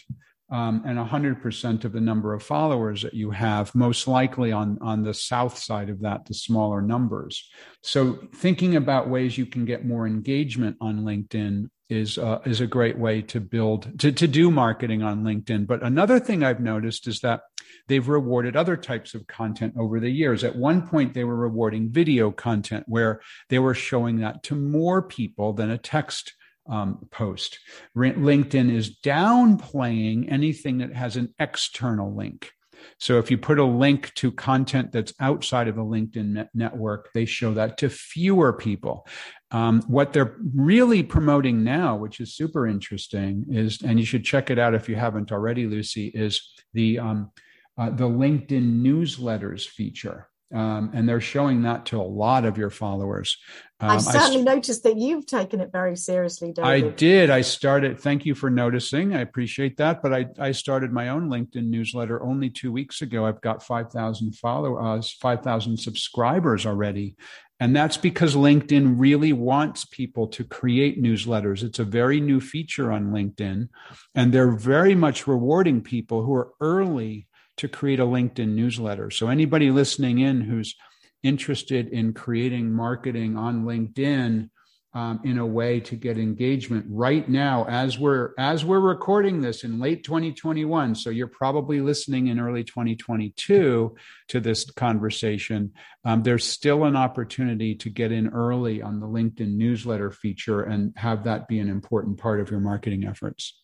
um, 0.51 0.83
and 0.85 0.97
100% 0.97 1.85
of 1.85 1.93
the 1.93 2.01
number 2.01 2.33
of 2.33 2.43
followers 2.43 3.01
that 3.03 3.13
you 3.13 3.31
have, 3.31 3.73
most 3.73 4.07
likely 4.07 4.51
on, 4.51 4.77
on 4.81 5.01
the 5.01 5.13
south 5.13 5.57
side 5.57 5.89
of 5.89 6.01
that, 6.01 6.25
the 6.25 6.33
smaller 6.33 6.81
numbers. 6.81 7.49
So, 7.81 8.19
thinking 8.35 8.75
about 8.75 9.09
ways 9.09 9.37
you 9.37 9.45
can 9.45 9.65
get 9.65 9.85
more 9.85 10.05
engagement 10.05 10.75
on 10.81 11.01
LinkedIn 11.01 11.69
is 11.89 12.17
uh, 12.17 12.39
is 12.45 12.61
a 12.61 12.67
great 12.67 12.97
way 12.97 13.21
to 13.21 13.41
build 13.41 13.99
to, 13.99 14.11
to 14.13 14.27
do 14.27 14.49
marketing 14.49 15.03
on 15.03 15.23
LinkedIn. 15.23 15.67
But 15.67 15.83
another 15.83 16.19
thing 16.19 16.43
I've 16.43 16.61
noticed 16.61 17.07
is 17.07 17.19
that 17.19 17.41
they've 17.87 18.07
rewarded 18.07 18.55
other 18.55 18.77
types 18.77 19.13
of 19.13 19.27
content 19.27 19.73
over 19.77 19.99
the 19.99 20.09
years. 20.09 20.43
At 20.43 20.55
one 20.55 20.87
point, 20.87 21.13
they 21.13 21.25
were 21.25 21.35
rewarding 21.35 21.91
video 21.91 22.31
content 22.31 22.85
where 22.87 23.21
they 23.49 23.59
were 23.59 23.73
showing 23.73 24.19
that 24.19 24.43
to 24.43 24.55
more 24.55 25.01
people 25.01 25.53
than 25.53 25.69
a 25.69 25.77
text 25.77 26.33
um, 26.69 27.07
post. 27.11 27.59
LinkedIn 27.95 28.73
is 28.73 28.97
downplaying 28.99 30.31
anything 30.31 30.79
that 30.79 30.93
has 30.93 31.15
an 31.17 31.33
external 31.39 32.15
link. 32.15 32.51
So 32.97 33.19
if 33.19 33.29
you 33.29 33.37
put 33.37 33.59
a 33.59 33.65
link 33.65 34.13
to 34.15 34.31
content 34.31 34.91
that's 34.91 35.13
outside 35.19 35.67
of 35.67 35.75
the 35.75 35.83
LinkedIn 35.83 36.47
network, 36.53 37.09
they 37.13 37.25
show 37.25 37.53
that 37.53 37.77
to 37.79 37.89
fewer 37.89 38.53
people. 38.53 39.07
Um, 39.51 39.81
what 39.87 40.13
they're 40.13 40.37
really 40.55 41.03
promoting 41.03 41.63
now, 41.63 41.95
which 41.95 42.19
is 42.19 42.35
super 42.35 42.67
interesting, 42.67 43.45
is 43.49 43.81
and 43.81 43.99
you 43.99 44.05
should 44.05 44.23
check 44.23 44.49
it 44.49 44.59
out 44.59 44.73
if 44.73 44.87
you 44.87 44.95
haven't 44.95 45.31
already, 45.31 45.67
Lucy, 45.67 46.07
is 46.07 46.53
the 46.73 46.99
um, 46.99 47.31
uh, 47.77 47.89
the 47.89 48.07
LinkedIn 48.07 48.81
newsletters 48.81 49.67
feature. 49.67 50.27
Um, 50.53 50.91
and 50.93 51.07
they're 51.07 51.21
showing 51.21 51.61
that 51.63 51.85
to 51.87 52.01
a 52.01 52.03
lot 52.03 52.45
of 52.45 52.57
your 52.57 52.69
followers. 52.69 53.37
Um, 53.79 53.91
I've 53.91 54.01
certainly 54.01 54.41
I, 54.41 54.55
noticed 54.55 54.83
that 54.83 54.97
you've 54.97 55.25
taken 55.25 55.59
it 55.59 55.71
very 55.71 55.95
seriously, 55.95 56.51
David. 56.51 56.69
I 56.69 56.81
did. 56.81 57.29
I 57.29 57.41
started. 57.41 57.99
Thank 57.99 58.25
you 58.25 58.35
for 58.35 58.49
noticing. 58.49 59.15
I 59.15 59.21
appreciate 59.21 59.77
that. 59.77 60.03
But 60.03 60.13
I, 60.13 60.25
I 60.39 60.51
started 60.51 60.91
my 60.91 61.09
own 61.09 61.29
LinkedIn 61.29 61.67
newsletter 61.67 62.21
only 62.21 62.49
two 62.49 62.71
weeks 62.71 63.01
ago. 63.01 63.25
I've 63.25 63.41
got 63.41 63.63
five 63.63 63.91
thousand 63.91 64.35
followers, 64.35 65.11
five 65.19 65.41
thousand 65.41 65.77
subscribers 65.77 66.65
already, 66.65 67.15
and 67.59 67.75
that's 67.75 67.97
because 67.97 68.35
LinkedIn 68.35 68.95
really 68.97 69.33
wants 69.33 69.85
people 69.85 70.27
to 70.29 70.43
create 70.43 71.01
newsletters. 71.01 71.63
It's 71.63 71.79
a 71.79 71.83
very 71.83 72.19
new 72.19 72.39
feature 72.39 72.91
on 72.91 73.11
LinkedIn, 73.11 73.69
and 74.13 74.31
they're 74.31 74.51
very 74.51 74.95
much 74.95 75.27
rewarding 75.27 75.81
people 75.81 76.23
who 76.23 76.35
are 76.35 76.51
early 76.59 77.27
to 77.61 77.67
create 77.67 77.99
a 77.99 78.05
LinkedIn 78.05 78.49
newsletter. 78.49 79.11
So 79.11 79.27
anybody 79.27 79.69
listening 79.69 80.17
in 80.17 80.41
who's 80.41 80.75
interested 81.21 81.89
in 81.89 82.11
creating 82.11 82.73
marketing 82.73 83.37
on 83.37 83.65
LinkedIn 83.65 84.49
um, 84.95 85.21
in 85.23 85.37
a 85.37 85.45
way 85.45 85.79
to 85.81 85.95
get 85.95 86.17
engagement 86.17 86.87
right 86.89 87.29
now 87.29 87.65
as 87.69 87.99
we're 87.99 88.31
as 88.39 88.65
we're 88.65 88.79
recording 88.79 89.41
this 89.41 89.63
in 89.63 89.79
late 89.79 90.03
2021 90.03 90.95
so 90.95 91.09
you're 91.09 91.27
probably 91.27 91.79
listening 91.79 92.27
in 92.27 92.41
early 92.41 92.65
2022 92.65 93.95
to 94.27 94.39
this 94.41 94.69
conversation 94.71 95.71
um, 96.03 96.23
there's 96.23 96.43
still 96.43 96.83
an 96.83 96.97
opportunity 96.97 97.73
to 97.73 97.89
get 97.89 98.11
in 98.11 98.27
early 98.29 98.81
on 98.81 98.99
the 98.99 99.07
linkedin 99.07 99.55
newsletter 99.55 100.11
feature 100.11 100.63
and 100.63 100.91
have 100.97 101.23
that 101.23 101.47
be 101.47 101.59
an 101.59 101.69
important 101.69 102.17
part 102.17 102.41
of 102.41 102.51
your 102.51 102.59
marketing 102.59 103.05
efforts 103.05 103.61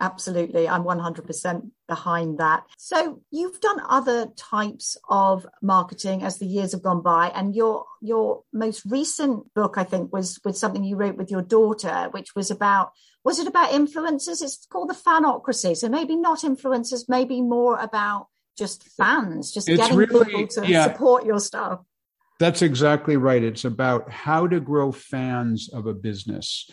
Absolutely. 0.00 0.68
I'm 0.68 0.84
100% 0.84 1.70
behind 1.88 2.38
that. 2.38 2.64
So 2.76 3.20
you've 3.32 3.60
done 3.60 3.80
other 3.88 4.26
types 4.36 4.96
of 5.08 5.44
marketing 5.60 6.22
as 6.22 6.38
the 6.38 6.46
years 6.46 6.72
have 6.72 6.82
gone 6.82 7.02
by 7.02 7.28
and 7.30 7.54
your 7.54 7.84
your 8.00 8.44
most 8.52 8.84
recent 8.86 9.52
book 9.54 9.74
I 9.76 9.82
think 9.82 10.12
was 10.12 10.38
with 10.44 10.56
something 10.56 10.84
you 10.84 10.94
wrote 10.94 11.16
with 11.16 11.32
your 11.32 11.42
daughter 11.42 12.08
which 12.12 12.36
was 12.36 12.50
about 12.50 12.92
was 13.24 13.40
it 13.40 13.48
about 13.48 13.70
influencers? 13.70 14.40
It's 14.40 14.66
called 14.70 14.88
the 14.88 14.94
fanocracy. 14.94 15.76
So 15.76 15.88
maybe 15.88 16.16
not 16.16 16.40
influencers, 16.40 17.08
maybe 17.08 17.42
more 17.42 17.76
about 17.78 18.28
just 18.56 18.84
fans, 18.96 19.52
just 19.52 19.68
it's 19.68 19.78
getting 19.78 19.96
really, 19.96 20.24
people 20.24 20.46
to 20.46 20.66
yeah. 20.66 20.84
support 20.84 21.26
your 21.26 21.40
stuff. 21.40 21.80
That's 22.38 22.62
exactly 22.62 23.16
right. 23.16 23.42
It's 23.42 23.64
about 23.64 24.10
how 24.10 24.46
to 24.46 24.60
grow 24.60 24.92
fans 24.92 25.68
of 25.72 25.86
a 25.86 25.94
business 25.94 26.70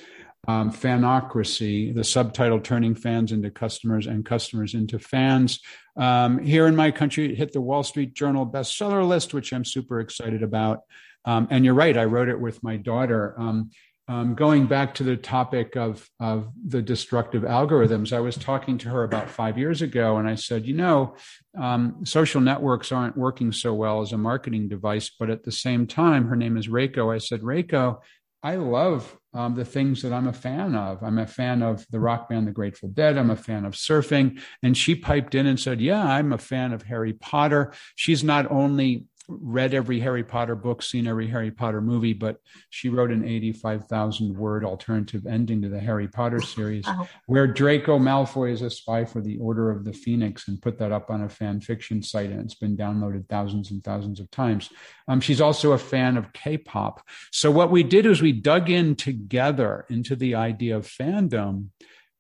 um, 0.48 0.72
Fanocracy, 0.72 1.94
the 1.94 2.04
subtitle 2.04 2.60
Turning 2.60 2.96
Fans 2.96 3.32
into 3.32 3.50
Customers 3.50 4.08
and 4.08 4.26
Customers 4.26 4.74
into 4.74 5.00
Fans. 5.00 5.60
Um, 5.98 6.40
here 6.40 6.68
in 6.68 6.76
my 6.76 6.92
country, 6.92 7.32
it 7.32 7.38
hit 7.38 7.54
the 7.54 7.62
Wall 7.62 7.84
Street 7.84 8.14
Journal 8.14 8.46
bestseller 8.46 9.08
list, 9.08 9.34
which 9.34 9.54
I'm 9.54 9.66
super 9.66 10.00
excited 10.00 10.44
about. 10.44 10.82
Um, 11.26 11.48
and 11.50 11.66
you're 11.66 11.74
right, 11.74 11.98
I 11.98 12.06
wrote 12.06 12.30
it 12.30 12.40
with 12.40 12.62
my 12.64 12.78
daughter. 12.78 13.34
Um, 13.38 13.72
um, 14.08 14.36
going 14.36 14.68
back 14.68 14.94
to 14.96 15.04
the 15.04 15.18
topic 15.18 15.76
of, 15.76 16.08
of 16.20 16.50
the 16.64 16.82
destructive 16.82 17.42
algorithms, 17.42 18.14
I 18.14 18.20
was 18.20 18.36
talking 18.36 18.78
to 18.80 18.90
her 18.90 19.04
about 19.04 19.32
five 19.32 19.58
years 19.58 19.82
ago, 19.82 20.18
and 20.18 20.30
I 20.30 20.36
said, 20.36 20.68
you 20.68 20.76
know, 20.76 21.16
um, 21.58 22.06
social 22.06 22.40
networks 22.40 22.92
aren't 22.92 23.18
working 23.18 23.52
so 23.52 23.74
well 23.74 24.02
as 24.02 24.12
a 24.12 24.18
marketing 24.18 24.70
device, 24.70 25.10
but 25.20 25.32
at 25.32 25.44
the 25.44 25.52
same 25.52 25.88
time, 25.88 26.28
her 26.28 26.36
name 26.36 26.56
is 26.56 26.68
Reiko. 26.68 27.14
I 27.14 27.18
said, 27.18 27.42
Reiko, 27.42 28.02
I 28.44 28.58
love 28.58 29.18
um, 29.36 29.54
the 29.54 29.66
things 29.66 30.02
that 30.02 30.14
I'm 30.14 30.28
a 30.28 30.34
fan 30.34 30.76
of. 30.76 31.04
I'm 31.04 31.18
a 31.18 31.28
fan 31.28 31.62
of 31.62 31.86
the 31.92 32.00
rock 32.00 32.30
band 32.30 32.48
The 32.48 32.52
Grateful 32.52 32.88
Dead. 32.90 33.18
I'm 33.18 33.30
a 33.30 33.36
fan 33.36 33.66
of 33.66 33.74
surfing. 33.74 34.40
And 34.64 34.78
she 34.78 34.96
piped 34.96 35.36
in 35.36 35.46
and 35.46 35.60
said, 35.60 35.82
Yeah, 35.82 36.02
I'm 36.02 36.32
a 36.32 36.38
fan 36.38 36.72
of 36.72 36.84
Harry 36.84 37.14
Potter. 37.14 37.74
She's 37.96 38.24
not 38.24 38.50
only 38.50 39.04
read 39.28 39.74
every 39.74 40.00
Harry 40.00 40.24
Potter 40.24 40.56
book, 40.56 40.82
seen 40.82 41.08
every 41.08 41.28
Harry 41.28 41.52
Potter 41.52 41.82
movie, 41.82 42.14
but 42.14 42.38
she 42.70 42.90
wrote 42.90 43.12
an 43.12 43.26
85,000 43.26 44.36
word 44.38 44.66
alternative 44.66 45.26
ending 45.26 45.62
to 45.62 45.70
the 45.70 45.80
Harry 45.80 46.08
Potter 46.08 46.42
series 46.56 46.86
wow. 46.86 47.08
where 47.28 47.48
Draco 47.48 47.98
Malfoy 48.00 48.52
is 48.52 48.62
a 48.62 48.70
spy 48.70 49.06
for 49.06 49.22
the 49.22 49.38
Order 49.38 49.72
of 49.72 49.86
the 49.86 49.94
Phoenix 49.94 50.48
and 50.48 50.62
put 50.62 50.78
that 50.80 50.92
up 50.92 51.10
on 51.10 51.24
a 51.24 51.30
fan 51.30 51.62
fiction 51.62 52.02
site 52.02 52.30
and 52.30 52.42
it's 52.42 52.56
been 52.56 52.78
downloaded 52.78 53.28
thousands 53.30 53.72
and 53.72 53.84
thousands 53.84 54.20
of 54.20 54.30
times. 54.32 54.70
Um, 55.08 55.22
she's 55.22 55.42
also 55.42 55.74
a 55.74 55.78
fan 55.78 56.18
of 56.18 56.34
K 56.34 56.58
pop. 56.58 57.02
So 57.32 57.52
what 57.52 57.72
we 57.72 57.84
did 57.84 58.06
is 58.06 58.22
we 58.22 58.32
dug 58.32 58.70
in 58.70 58.96
together 58.96 59.86
into 59.90 60.16
the 60.16 60.36
idea 60.36 60.78
of 60.78 60.88
fandom 60.88 61.70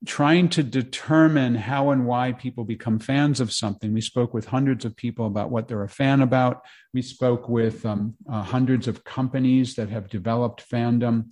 trying 0.05 0.49
to 0.49 0.63
determine 0.63 1.55
how 1.55 1.89
and 1.89 2.05
why 2.05 2.31
people 2.31 2.63
become 2.63 2.99
fans 2.99 3.39
of 3.39 3.51
something. 3.51 3.93
We 3.93 4.01
spoke 4.01 4.33
with 4.33 4.45
hundreds 4.45 4.85
of 4.85 4.95
people 4.95 5.25
about 5.25 5.49
what 5.49 5.67
they're 5.67 5.83
a 5.83 5.89
fan 5.89 6.21
about. 6.21 6.61
We 6.93 7.01
spoke 7.01 7.49
with 7.49 7.85
um, 7.85 8.15
uh, 8.31 8.43
hundreds 8.43 8.87
of 8.87 9.03
companies 9.03 9.75
that 9.75 9.89
have 9.89 10.09
developed 10.09 10.69
fandom. 10.69 11.31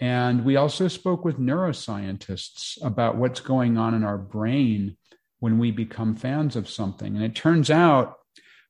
And 0.00 0.44
we 0.44 0.56
also 0.56 0.88
spoke 0.88 1.24
with 1.24 1.38
neuroscientists 1.38 2.82
about 2.84 3.16
what's 3.16 3.40
going 3.40 3.78
on 3.78 3.94
in 3.94 4.04
our 4.04 4.18
brain 4.18 4.96
when 5.40 5.58
we 5.58 5.70
become 5.70 6.16
fans 6.16 6.56
of 6.56 6.68
something. 6.68 7.14
And 7.14 7.24
it 7.24 7.34
turns 7.34 7.70
out 7.70 8.16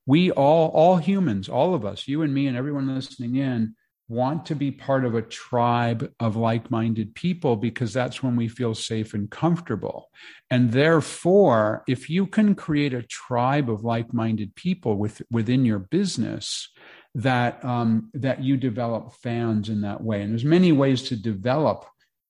we 0.06 0.30
all, 0.30 0.68
all 0.68 0.96
humans, 0.96 1.48
all 1.48 1.74
of 1.74 1.84
us, 1.84 2.06
you 2.06 2.22
and 2.22 2.34
me 2.34 2.46
and 2.46 2.56
everyone 2.56 2.94
listening 2.94 3.36
in, 3.36 3.74
want 4.08 4.46
to 4.46 4.54
be 4.54 4.70
part 4.70 5.04
of 5.04 5.14
a 5.14 5.22
tribe 5.22 6.12
of 6.20 6.36
like 6.36 6.70
minded 6.70 7.14
people 7.14 7.56
because 7.56 7.92
that's 7.92 8.22
when 8.22 8.36
we 8.36 8.48
feel 8.48 8.74
safe 8.74 9.14
and 9.14 9.30
comfortable. 9.30 10.10
And 10.50 10.72
therefore, 10.72 11.82
if 11.88 12.10
you 12.10 12.26
can 12.26 12.54
create 12.54 12.92
a 12.92 13.02
tribe 13.02 13.70
of 13.70 13.82
like 13.82 14.12
minded 14.12 14.54
people 14.54 14.96
with, 14.98 15.22
within 15.30 15.64
your 15.64 15.78
business, 15.78 16.68
that 17.16 17.64
um, 17.64 18.10
that 18.14 18.42
you 18.42 18.56
develop 18.56 19.14
fans 19.22 19.68
in 19.68 19.82
that 19.82 20.02
way. 20.02 20.22
And 20.22 20.32
there's 20.32 20.44
many 20.44 20.72
ways 20.72 21.02
to 21.04 21.16
develop 21.16 21.86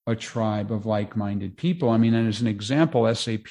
a 0.07 0.15
tribe 0.15 0.71
of 0.71 0.85
like-minded 0.85 1.57
people. 1.57 1.89
I 1.89 1.97
mean, 1.97 2.13
and 2.13 2.27
as 2.27 2.41
an 2.41 2.47
example, 2.47 3.13
SAP 3.13 3.47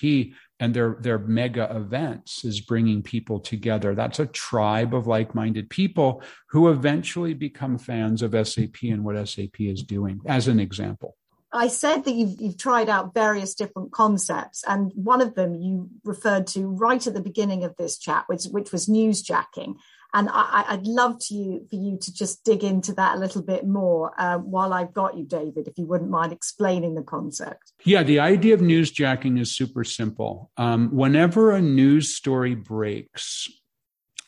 and 0.61 0.75
their 0.75 0.97
their 1.01 1.19
mega 1.19 1.75
events 1.75 2.45
is 2.45 2.61
bringing 2.61 3.03
people 3.03 3.41
together 3.41 3.95
that's 3.95 4.19
a 4.19 4.27
tribe 4.27 4.95
of 4.95 5.07
like-minded 5.07 5.69
people 5.69 6.23
who 6.49 6.69
eventually 6.69 7.35
become 7.35 7.79
fans 7.79 8.23
of 8.23 8.33
SAP 8.47 8.83
and 8.83 9.05
what 9.05 9.29
SAP 9.29 9.61
is 9.61 9.83
doing 9.83 10.21
as 10.27 10.49
an 10.49 10.61
example 10.61 11.17
I 11.55 11.69
said 11.69 12.03
that 12.05 12.15
you've, 12.15 12.41
you've 12.41 12.59
tried 12.59 12.89
out 12.89 13.15
various 13.15 13.55
different 13.55 13.93
concepts, 13.93 14.65
and 14.67 14.91
one 14.97 15.21
of 15.21 15.37
them 15.37 15.55
you 15.55 15.89
referred 16.03 16.49
to 16.49 16.67
right 16.67 17.07
at 17.07 17.15
the 17.15 17.23
beginning 17.23 17.63
of 17.63 17.77
this 17.77 17.97
chat, 17.97 18.25
which, 18.27 18.47
which 18.47 18.73
was 18.73 18.89
newsjacking. 18.89 19.77
And 20.15 20.29
I, 20.33 20.77
would 20.77 20.87
love 20.87 21.19
to 21.27 21.35
you 21.35 21.67
for 21.69 21.75
you 21.75 21.99
to 22.01 22.15
just 22.15 22.45
dig 22.45 22.63
into 22.63 22.93
that 22.95 23.17
a 23.17 23.19
little 23.19 23.43
bit 23.43 23.67
more 23.67 24.13
uh, 24.17 24.39
while 24.39 24.73
I've 24.73 24.95
got 24.95 25.19
you, 25.19 25.25
David, 25.25 25.67
if 25.67 25.77
you 25.77 25.87
wouldn't 25.87 26.09
mind 26.09 26.33
explaining 26.33 26.95
the 26.95 27.03
concept. 27.03 27.73
Yeah, 27.85 28.05
the 28.05 28.21
idea 28.21 28.55
of 28.55 28.61
newsjacking 28.61 29.41
is 29.41 29.55
super 29.57 29.83
simple. 29.83 30.53
Um, 30.57 30.95
whenever 30.95 31.51
a 31.51 31.61
news 31.61 32.15
story 32.15 32.55
breaks, 32.55 33.49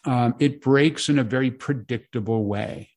um, 0.04 0.34
it 0.40 0.60
breaks 0.60 1.08
in 1.08 1.20
a 1.20 1.24
very 1.24 1.52
predictable 1.52 2.44
way. 2.44 2.90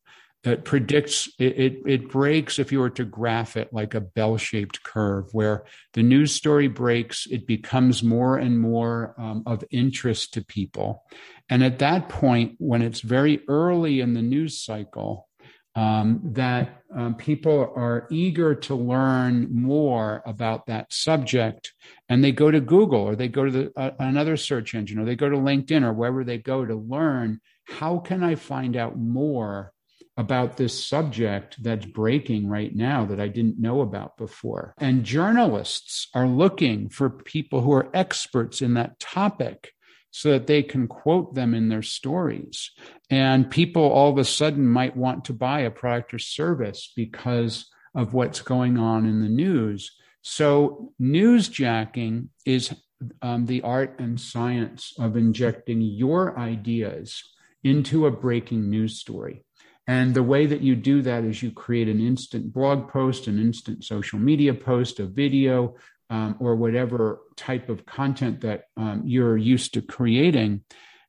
It 0.43 0.63
predicts 0.63 1.29
it, 1.37 1.59
it, 1.59 1.81
it 1.85 2.09
breaks 2.09 2.59
if 2.59 2.71
you 2.71 2.79
were 2.79 2.89
to 2.91 3.03
graph 3.03 3.57
it 3.57 3.73
like 3.73 3.93
a 3.93 4.01
bell-shaped 4.01 4.83
curve 4.83 5.25
where 5.33 5.65
the 5.93 6.03
news 6.03 6.33
story 6.33 6.69
breaks 6.69 7.27
it 7.29 7.45
becomes 7.45 8.01
more 8.01 8.37
and 8.37 8.57
more 8.57 9.15
um, 9.17 9.43
of 9.45 9.65
interest 9.69 10.33
to 10.35 10.45
people. 10.45 11.03
And 11.49 11.61
at 11.61 11.79
that 11.79 12.07
point 12.07 12.55
when 12.57 12.81
it's 12.81 13.01
very 13.01 13.41
early 13.49 13.99
in 13.99 14.13
the 14.13 14.21
news 14.21 14.63
cycle 14.63 15.27
um, 15.75 16.21
that 16.23 16.83
um, 16.95 17.15
people 17.15 17.71
are 17.75 18.07
eager 18.09 18.55
to 18.55 18.75
learn 18.75 19.47
more 19.51 20.23
about 20.25 20.65
that 20.65 20.91
subject 20.91 21.73
and 22.07 22.23
they 22.23 22.31
go 22.31 22.49
to 22.49 22.59
google 22.59 23.01
or 23.01 23.15
they 23.15 23.27
go 23.27 23.45
to 23.45 23.51
the, 23.51 23.71
uh, 23.77 23.91
another 23.99 24.35
search 24.35 24.73
engine 24.73 24.97
or 24.97 25.05
they 25.05 25.15
go 25.15 25.29
to 25.29 25.37
linkedin 25.37 25.83
or 25.83 25.93
wherever 25.93 26.23
they 26.23 26.39
go 26.39 26.65
to 26.65 26.75
learn 26.75 27.39
how 27.67 27.99
can 27.99 28.23
i 28.23 28.33
find 28.33 28.75
out 28.75 28.97
more 28.97 29.71
about 30.19 30.57
this 30.57 30.87
subject 30.87 31.55
that's 31.63 31.85
breaking 31.87 32.47
right 32.47 32.75
now 32.75 33.05
that 33.05 33.19
i 33.19 33.27
didn't 33.27 33.59
know 33.59 33.81
about 33.81 34.15
before 34.17 34.73
and 34.77 35.03
journalists 35.03 36.07
are 36.13 36.27
looking 36.27 36.89
for 36.89 37.09
people 37.09 37.61
who 37.61 37.71
are 37.71 37.89
experts 37.93 38.61
in 38.61 38.75
that 38.75 38.99
topic 38.99 39.73
so 40.11 40.31
that 40.31 40.47
they 40.47 40.63
can 40.63 40.87
quote 40.87 41.35
them 41.35 41.53
in 41.53 41.69
their 41.69 41.81
stories. 41.81 42.71
And 43.09 43.49
people 43.49 43.83
all 43.83 44.11
of 44.11 44.17
a 44.17 44.25
sudden 44.25 44.65
might 44.65 44.97
want 44.97 45.25
to 45.25 45.33
buy 45.33 45.61
a 45.61 45.71
product 45.71 46.13
or 46.13 46.19
service 46.19 46.91
because 46.95 47.69
of 47.95 48.13
what's 48.13 48.41
going 48.41 48.77
on 48.77 49.05
in 49.05 49.21
the 49.21 49.29
news. 49.29 49.91
So, 50.21 50.93
newsjacking 51.01 52.27
is 52.45 52.73
um, 53.21 53.45
the 53.45 53.61
art 53.61 53.99
and 53.99 54.19
science 54.19 54.93
of 54.99 55.15
injecting 55.15 55.81
your 55.81 56.37
ideas 56.37 57.23
into 57.63 58.05
a 58.05 58.11
breaking 58.11 58.69
news 58.69 58.99
story. 58.99 59.45
And 59.89 60.13
the 60.13 60.21
way 60.21 60.45
that 60.45 60.61
you 60.61 60.75
do 60.75 61.01
that 61.01 61.23
is 61.23 61.41
you 61.41 61.49
create 61.49 61.87
an 61.87 61.99
instant 61.99 62.53
blog 62.53 62.89
post, 62.89 63.25
an 63.25 63.39
instant 63.39 63.83
social 63.83 64.19
media 64.19 64.53
post, 64.53 64.99
a 64.99 65.07
video, 65.07 65.77
um, 66.11 66.35
or 66.39 66.55
whatever 66.55 67.21
type 67.35 67.69
of 67.69 67.87
content 67.87 68.41
that 68.41 68.65
um, 68.77 69.01
you're 69.03 69.35
used 69.35 69.73
to 69.73 69.81
creating 69.81 70.61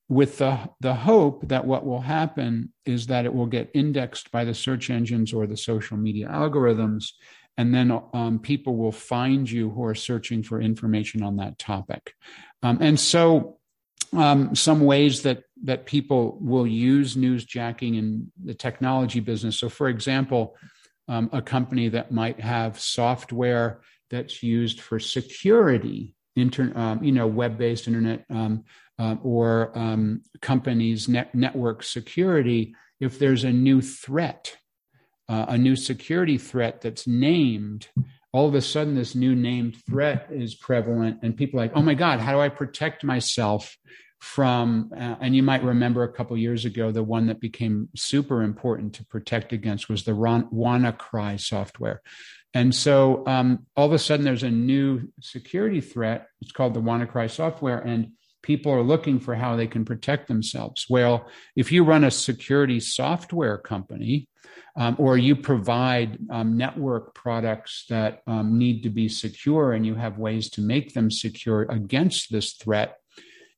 with 0.08 0.38
the, 0.38 0.58
the 0.80 0.94
hope 0.94 1.46
that 1.48 1.66
what 1.66 1.84
will 1.84 2.00
happen 2.00 2.72
is 2.86 3.08
that 3.08 3.26
it 3.26 3.34
will 3.34 3.44
get 3.44 3.70
indexed 3.74 4.32
by 4.32 4.46
the 4.46 4.54
search 4.54 4.88
engines 4.88 5.34
or 5.34 5.46
the 5.46 5.58
social 5.58 5.98
media 5.98 6.28
algorithms. 6.28 7.12
And 7.58 7.74
then 7.74 8.00
um, 8.14 8.38
people 8.38 8.76
will 8.76 8.92
find 8.92 9.50
you 9.50 9.68
who 9.68 9.84
are 9.84 9.94
searching 9.94 10.42
for 10.42 10.58
information 10.58 11.22
on 11.22 11.36
that 11.36 11.58
topic. 11.58 12.14
Um, 12.62 12.78
and 12.80 12.98
so 12.98 13.58
um, 14.16 14.54
some 14.54 14.80
ways 14.80 15.22
that 15.22 15.44
that 15.62 15.86
people 15.86 16.38
will 16.40 16.66
use 16.66 17.16
newsjacking 17.16 17.98
in 17.98 18.30
the 18.44 18.54
technology 18.54 19.20
business 19.20 19.58
so 19.58 19.68
for 19.68 19.88
example 19.88 20.56
um, 21.10 21.28
a 21.32 21.42
company 21.42 21.88
that 21.88 22.12
might 22.12 22.38
have 22.38 22.78
software 22.78 23.80
that's 24.10 24.44
used 24.44 24.80
for 24.80 25.00
security, 25.00 26.14
inter, 26.36 26.72
um, 26.76 27.02
you 27.02 27.10
know, 27.10 27.26
web-based 27.26 27.88
internet 27.88 28.24
um, 28.30 28.64
uh, 28.98 29.16
or 29.22 29.76
um, 29.76 30.22
companies' 30.40 31.08
net, 31.08 31.34
network 31.34 31.82
security. 31.82 32.74
If 33.00 33.18
there's 33.18 33.42
a 33.42 33.52
new 33.52 33.82
threat, 33.82 34.56
uh, 35.28 35.46
a 35.48 35.58
new 35.58 35.74
security 35.74 36.38
threat 36.38 36.80
that's 36.80 37.08
named, 37.08 37.88
all 38.32 38.46
of 38.46 38.54
a 38.54 38.60
sudden 38.60 38.94
this 38.94 39.14
new 39.14 39.34
named 39.34 39.76
threat 39.88 40.28
is 40.30 40.54
prevalent, 40.54 41.18
and 41.22 41.36
people 41.36 41.58
like, 41.58 41.72
oh 41.74 41.82
my 41.82 41.94
God, 41.94 42.20
how 42.20 42.32
do 42.32 42.40
I 42.40 42.48
protect 42.48 43.04
myself 43.04 43.76
from 44.20 44.90
uh, 44.94 45.16
and 45.22 45.34
you 45.34 45.42
might 45.42 45.64
remember 45.64 46.02
a 46.02 46.12
couple 46.12 46.36
years 46.36 46.66
ago 46.66 46.92
the 46.92 47.02
one 47.02 47.28
that 47.28 47.40
became 47.40 47.88
super 47.96 48.42
important 48.42 48.92
to 48.92 49.06
protect 49.06 49.54
against 49.54 49.88
was 49.88 50.04
the 50.04 50.12
Ron- 50.12 50.46
WannaCry 50.50 51.40
software 51.40 52.02
and 52.52 52.74
so 52.74 53.24
um, 53.26 53.66
all 53.76 53.86
of 53.86 53.92
a 53.92 53.98
sudden, 53.98 54.24
there's 54.24 54.42
a 54.42 54.50
new 54.50 55.12
security 55.20 55.80
threat. 55.80 56.26
It's 56.40 56.52
called 56.52 56.74
the 56.74 56.82
WannaCry 56.82 57.30
software, 57.30 57.78
and 57.78 58.12
people 58.42 58.72
are 58.72 58.82
looking 58.82 59.20
for 59.20 59.34
how 59.34 59.56
they 59.56 59.66
can 59.66 59.84
protect 59.84 60.28
themselves. 60.28 60.86
Well, 60.88 61.28
if 61.56 61.72
you 61.72 61.84
run 61.84 62.04
a 62.04 62.10
security 62.10 62.80
software 62.80 63.58
company, 63.58 64.28
um, 64.76 64.96
or 64.98 65.18
you 65.18 65.36
provide 65.36 66.18
um, 66.30 66.56
network 66.56 67.14
products 67.14 67.86
that 67.88 68.22
um, 68.26 68.58
need 68.58 68.82
to 68.84 68.90
be 68.90 69.08
secure, 69.08 69.72
and 69.72 69.84
you 69.84 69.94
have 69.94 70.18
ways 70.18 70.50
to 70.50 70.60
make 70.60 70.94
them 70.94 71.10
secure 71.10 71.62
against 71.62 72.32
this 72.32 72.54
threat. 72.54 72.96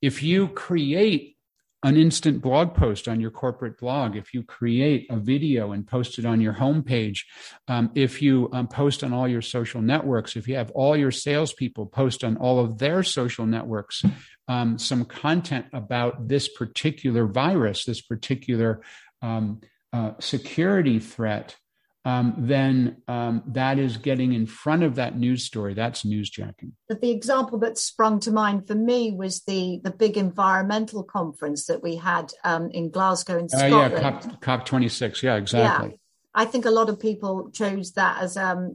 If 0.00 0.22
you 0.22 0.48
create 0.48 1.36
an 1.84 1.96
instant 1.96 2.40
blog 2.40 2.74
post 2.74 3.08
on 3.08 3.20
your 3.20 3.30
corporate 3.30 3.78
blog, 3.78 4.16
if 4.16 4.32
you 4.32 4.42
create 4.44 5.06
a 5.10 5.16
video 5.16 5.72
and 5.72 5.86
post 5.86 6.18
it 6.18 6.24
on 6.24 6.40
your 6.40 6.52
homepage, 6.52 7.24
um, 7.66 7.90
if 7.94 8.22
you 8.22 8.48
um, 8.52 8.68
post 8.68 9.02
on 9.02 9.12
all 9.12 9.26
your 9.26 9.42
social 9.42 9.82
networks, 9.82 10.36
if 10.36 10.46
you 10.46 10.54
have 10.54 10.70
all 10.72 10.96
your 10.96 11.10
salespeople 11.10 11.86
post 11.86 12.22
on 12.22 12.36
all 12.36 12.60
of 12.60 12.78
their 12.78 13.02
social 13.02 13.46
networks, 13.46 14.04
um, 14.46 14.78
some 14.78 15.04
content 15.04 15.66
about 15.72 16.28
this 16.28 16.48
particular 16.48 17.26
virus, 17.26 17.85
this 17.85 18.00
particular 18.00 18.83
um, 19.20 19.61
uh, 19.92 20.12
security 20.20 21.00
threat, 21.00 21.57
um, 22.04 22.34
then 22.36 22.96
um, 23.06 23.42
that 23.48 23.78
is 23.78 23.96
getting 23.96 24.32
in 24.32 24.46
front 24.46 24.82
of 24.82 24.96
that 24.96 25.16
news 25.16 25.44
story. 25.44 25.74
That's 25.74 26.02
newsjacking. 26.02 26.72
The 26.88 27.10
example 27.10 27.58
that 27.60 27.78
sprung 27.78 28.18
to 28.20 28.32
mind 28.32 28.66
for 28.66 28.74
me 28.74 29.12
was 29.12 29.42
the 29.44 29.80
the 29.84 29.90
big 29.90 30.16
environmental 30.16 31.04
conference 31.04 31.66
that 31.66 31.82
we 31.82 31.96
had 31.96 32.32
um, 32.44 32.70
in 32.70 32.90
Glasgow 32.90 33.38
in 33.38 33.48
Scotland. 33.48 33.94
Uh, 33.94 33.96
yeah, 33.96 34.00
COP, 34.00 34.40
COP 34.40 34.66
26. 34.66 35.22
Yeah, 35.22 35.36
exactly. 35.36 35.90
Yeah. 35.90 35.96
I 36.34 36.46
think 36.46 36.64
a 36.64 36.70
lot 36.70 36.88
of 36.88 36.98
people 36.98 37.50
chose 37.50 37.92
that 37.92 38.22
as 38.22 38.36
um 38.38 38.74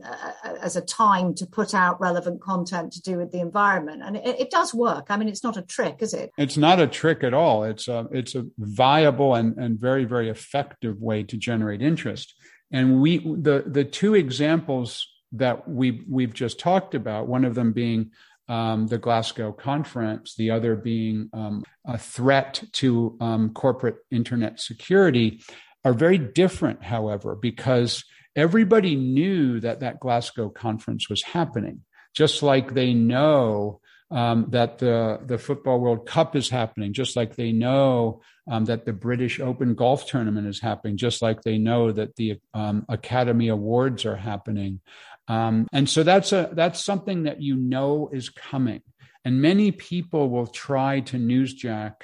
as 0.62 0.76
a 0.76 0.82
time 0.82 1.34
to 1.36 1.46
put 1.48 1.74
out 1.74 2.00
relevant 2.00 2.40
content 2.40 2.94
to 2.94 3.02
do 3.02 3.18
with 3.18 3.32
the 3.32 3.40
environment, 3.40 4.04
and 4.06 4.16
it, 4.16 4.40
it, 4.42 4.52
does 4.52 4.76
work. 4.76 5.08
I 5.10 5.18
mean, 5.18 5.28
it's 5.28 5.44
not 5.44 5.58
a 5.58 5.64
trick, 5.64 5.98
is 6.02 6.14
it? 6.14 6.30
It's 6.38 6.56
not 6.56 6.80
a 6.80 6.86
trick 6.86 7.24
at 7.24 7.34
all. 7.34 7.64
It's 7.64 7.88
a 7.88 8.08
it's 8.12 8.36
a 8.36 8.46
viable 8.60 9.34
and 9.34 9.58
and 9.58 9.80
very 9.80 10.06
very 10.06 10.30
effective 10.30 11.02
way 11.02 11.24
to 11.24 11.36
generate 11.36 11.82
interest. 11.82 12.36
And 12.72 13.02
we 13.02 13.20
the 13.20 13.64
the 13.66 13.86
two 13.86 14.16
examples 14.16 15.08
that 15.34 15.68
we 15.68 16.04
we've 16.10 16.34
just 16.34 16.60
talked 16.60 16.96
about, 16.96 17.28
one 17.28 17.46
of 17.46 17.56
them 17.56 17.74
being 17.74 18.12
um, 18.50 18.88
the 18.88 18.98
Glasgow 18.98 19.52
conference, 19.52 20.36
the 20.36 20.52
other 20.52 20.76
being 20.76 21.30
um, 21.34 21.64
a 21.86 21.98
threat 21.98 22.64
to 22.74 23.18
um, 23.20 23.50
corporate 23.54 23.98
internet 24.10 24.60
security, 24.60 25.42
are 25.84 25.94
very 25.94 26.18
different, 26.18 26.84
however, 26.84 27.36
because 27.36 28.04
everybody 28.36 28.96
knew 28.96 29.60
that 29.60 29.82
that 29.82 30.00
Glasgow 30.00 30.50
conference 30.50 31.10
was 31.10 31.24
happening, 31.24 31.82
just 32.14 32.44
like 32.44 32.74
they 32.74 32.94
know 32.94 33.82
um, 34.10 34.46
that 34.50 34.78
the, 34.78 35.20
the 35.26 35.38
Football 35.38 35.80
World 35.80 36.06
Cup 36.06 36.36
is 36.36 36.50
happening, 36.50 36.94
just 36.94 37.16
like 37.16 37.36
they 37.36 37.52
know 37.52 38.22
um, 38.50 38.66
that 38.66 38.86
the 38.86 38.94
British 38.94 39.40
Open 39.40 39.76
Golf 39.76 40.08
Tournament 40.08 40.48
is 40.48 40.62
happening, 40.62 40.98
just 40.98 41.22
like 41.22 41.42
they 41.42 41.58
know 41.58 41.92
that 41.92 42.16
the 42.16 42.40
um, 42.54 42.86
Academy 42.88 43.50
Awards 43.50 44.06
are 44.06 44.16
happening. 44.16 44.80
Um, 45.28 45.68
and 45.74 45.90
so 45.90 46.04
that's 46.04 46.32
a 46.32 46.50
that's 46.54 46.84
something 46.84 47.24
that 47.24 47.42
you 47.42 47.58
know 47.58 48.10
is 48.14 48.30
coming. 48.30 48.82
And 49.26 49.42
many 49.42 49.72
people 49.72 50.30
will 50.30 50.48
try 50.48 51.02
to 51.02 51.18
newsjack 51.18 51.96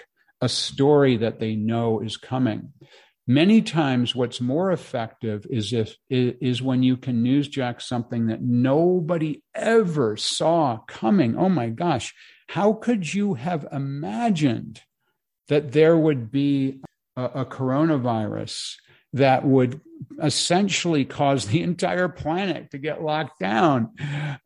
a 0.41 0.49
story 0.49 1.17
that 1.17 1.39
they 1.39 1.55
know 1.55 2.01
is 2.01 2.17
coming. 2.17 2.73
Many 3.25 3.61
times, 3.61 4.13
what's 4.13 4.41
more 4.41 4.71
effective 4.71 5.45
is 5.49 5.71
if 5.71 5.95
is 6.09 6.61
when 6.61 6.83
you 6.83 6.97
can 6.97 7.23
newsjack 7.23 7.81
something 7.81 8.27
that 8.27 8.41
nobody 8.41 9.41
ever 9.55 10.17
saw 10.17 10.79
coming. 10.87 11.37
Oh 11.37 11.49
my 11.49 11.69
gosh, 11.69 12.13
how 12.49 12.73
could 12.73 13.13
you 13.13 13.35
have 13.35 13.65
imagined 13.71 14.81
that 15.47 15.71
there 15.71 15.97
would 15.97 16.31
be 16.31 16.81
a, 17.15 17.23
a 17.23 17.45
coronavirus 17.45 18.75
that 19.13 19.45
would 19.45 19.79
essentially 20.21 21.05
cause 21.05 21.45
the 21.45 21.61
entire 21.69 22.09
planet 22.09 22.71
to 22.71 22.77
get 22.77 23.01
locked 23.01 23.39
down. 23.39 23.91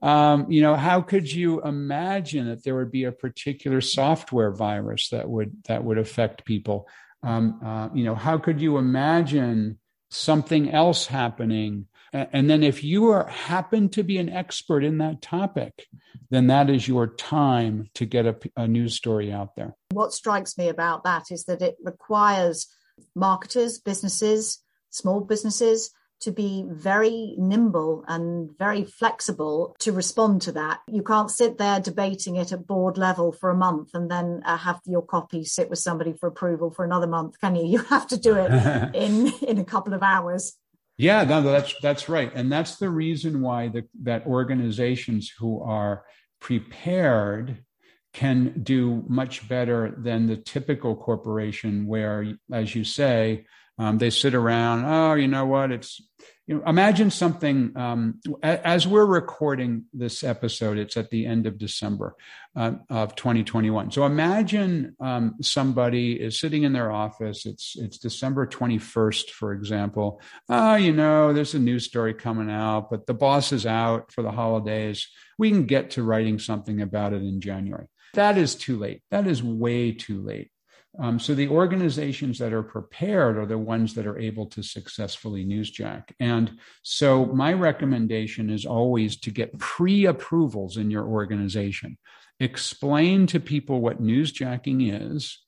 Um, 0.02 0.52
you 0.52 0.62
know, 0.62 0.76
how 0.76 1.02
could 1.02 1.32
you 1.32 1.62
imagine 1.64 2.48
that 2.48 2.64
there 2.64 2.76
would 2.76 2.92
be 2.92 3.06
a 3.06 3.12
particular 3.12 3.82
software 3.82 4.52
virus 4.52 5.10
that 5.10 5.30
would 5.30 5.64
that 5.68 5.84
would 5.84 5.98
affect 5.98 6.46
people? 6.46 6.88
Um, 7.24 7.60
uh, 7.64 7.90
you 7.94 8.04
know, 8.04 8.16
how 8.16 8.38
could 8.38 8.62
you 8.62 8.78
imagine 8.78 9.80
something 10.10 10.72
else 10.72 11.08
happening? 11.08 11.88
And 12.14 12.50
then 12.50 12.64
if 12.64 12.84
you 12.84 13.10
are 13.10 13.28
happen 13.28 13.90
to 13.90 14.04
be 14.04 14.18
an 14.18 14.30
expert 14.30 14.84
in 14.84 15.00
that 15.00 15.22
topic, 15.22 15.88
then 16.30 16.48
that 16.48 16.70
is 16.70 16.88
your 16.88 17.08
time 17.08 17.90
to 17.96 18.06
get 18.06 18.26
a, 18.26 18.38
a 18.56 18.68
news 18.68 18.96
story 18.96 19.32
out 19.32 19.56
there. 19.56 19.76
What 19.92 20.14
strikes 20.14 20.58
me 20.58 20.70
about 20.70 21.04
that 21.04 21.26
is 21.32 21.44
that 21.46 21.62
it 21.62 21.76
requires 21.84 22.68
marketers, 23.16 23.80
businesses, 23.80 24.64
small 24.90 25.22
businesses 25.22 25.92
to 26.22 26.32
be 26.32 26.66
very 26.68 27.36
nimble 27.38 28.04
and 28.08 28.50
very 28.58 28.84
flexible 28.84 29.76
to 29.80 29.92
respond 29.92 30.42
to 30.44 30.52
that. 30.54 30.82
You 30.88 31.04
can't 31.04 31.32
sit 31.32 31.58
there 31.58 31.80
debating 31.80 32.36
it 32.36 32.52
at 32.52 32.68
board 32.68 32.98
level 32.98 33.32
for 33.32 33.50
a 33.50 33.56
month 33.56 33.94
and 33.94 34.10
then 34.10 34.42
uh, 34.46 34.58
have 34.58 34.80
your 34.86 35.02
copy 35.02 35.44
sit 35.44 35.70
with 35.70 35.80
somebody 35.80 36.14
for 36.14 36.28
approval 36.28 36.72
for 36.72 36.84
another 36.84 37.08
month, 37.08 37.40
can 37.40 37.56
you? 37.56 37.66
You 37.78 37.84
have 37.84 38.08
to 38.08 38.18
do 38.18 38.36
it 38.36 38.50
in 38.96 39.28
in 39.48 39.60
a 39.60 39.64
couple 39.64 39.94
of 39.94 40.02
hours. 40.02 40.58
Yeah, 40.98 41.24
no, 41.26 41.44
that's 41.44 41.76
that's 41.80 42.10
right, 42.10 42.32
and 42.34 42.52
that's 42.52 42.78
the 42.78 42.90
reason 42.90 43.42
why 43.42 43.68
the, 43.68 43.84
that 44.02 44.26
organizations 44.26 45.32
who 45.38 45.62
are 45.62 46.06
prepared 46.40 47.64
can 48.14 48.64
do 48.64 49.04
much 49.08 49.48
better 49.48 49.94
than 49.96 50.26
the 50.26 50.38
typical 50.38 50.96
corporation, 50.96 51.86
where, 51.86 52.34
as 52.52 52.74
you 52.74 52.84
say, 52.84 53.46
Um, 53.80 53.98
they 53.98 54.10
sit 54.10 54.34
around. 54.34 54.86
Oh, 54.86 55.14
you 55.14 55.28
know 55.28 55.46
what? 55.46 55.72
It's 55.72 56.02
you 56.48 56.56
know, 56.56 56.64
imagine 56.66 57.12
something 57.12 57.74
um, 57.76 58.22
as 58.42 58.88
we're 58.88 59.06
recording 59.06 59.84
this 59.94 60.24
episode. 60.24 60.78
It's 60.78 60.96
at 60.96 61.10
the 61.10 61.26
end 61.26 61.46
of 61.46 61.58
December 61.58 62.16
uh, 62.56 62.72
of 62.90 63.16
2021. 63.16 63.92
So 63.92 64.06
imagine 64.06 64.96
um, 65.02 65.36
somebody 65.42 66.14
is 66.14 66.40
sitting 66.40 66.64
in 66.64 66.72
their 66.72 66.90
office. 66.90 67.46
It's 67.46 67.76
it's 67.78 67.98
December 67.98 68.48
21st, 68.48 69.30
for 69.32 69.52
example. 69.52 70.22
Oh, 70.48 70.76
you 70.76 70.94
know, 70.94 71.34
there's 71.34 71.54
a 71.54 71.60
news 71.60 71.86
story 71.86 72.14
coming 72.14 72.50
out, 72.50 72.90
but 72.90 73.08
the 73.08 73.14
boss 73.14 73.52
is 73.52 73.66
out 73.66 74.14
for 74.14 74.22
the 74.22 74.32
holidays. 74.32 75.10
We 75.38 75.52
can 75.52 75.66
get 75.66 75.92
to 75.92 76.04
writing 76.04 76.40
something 76.40 76.82
about 76.82 77.12
it 77.12 77.24
in 77.24 77.42
January. 77.42 77.88
That 78.14 78.38
is 78.38 78.56
too 78.56 78.78
late. 78.80 79.02
That 79.12 79.28
is 79.28 79.44
way 79.44 79.92
too 79.92 80.22
late. 80.22 80.50
Um, 81.00 81.20
so 81.20 81.36
the 81.36 81.48
organizations 81.48 82.40
that 82.40 82.54
are 82.54 82.64
prepared 82.64 83.38
are 83.38 83.46
the 83.46 83.58
ones 83.58 83.94
that 83.94 84.08
are 84.08 84.18
able 84.18 84.48
to 84.48 84.64
successfully 84.64 85.46
newsjack. 85.46 86.12
And 86.20 86.58
so 86.82 87.26
my 87.28 87.54
recommendation 87.54 88.50
is 88.50 88.66
always 88.66 89.18
to 89.18 89.32
get 89.32 89.58
pre-approvals 89.60 90.78
in 90.78 90.90
your 90.90 91.06
organization. 91.06 91.98
Explain 92.40 93.28
to 93.28 93.40
people 93.40 93.80
what 93.80 94.02
newsjacking 94.02 95.14
is. 95.14 95.40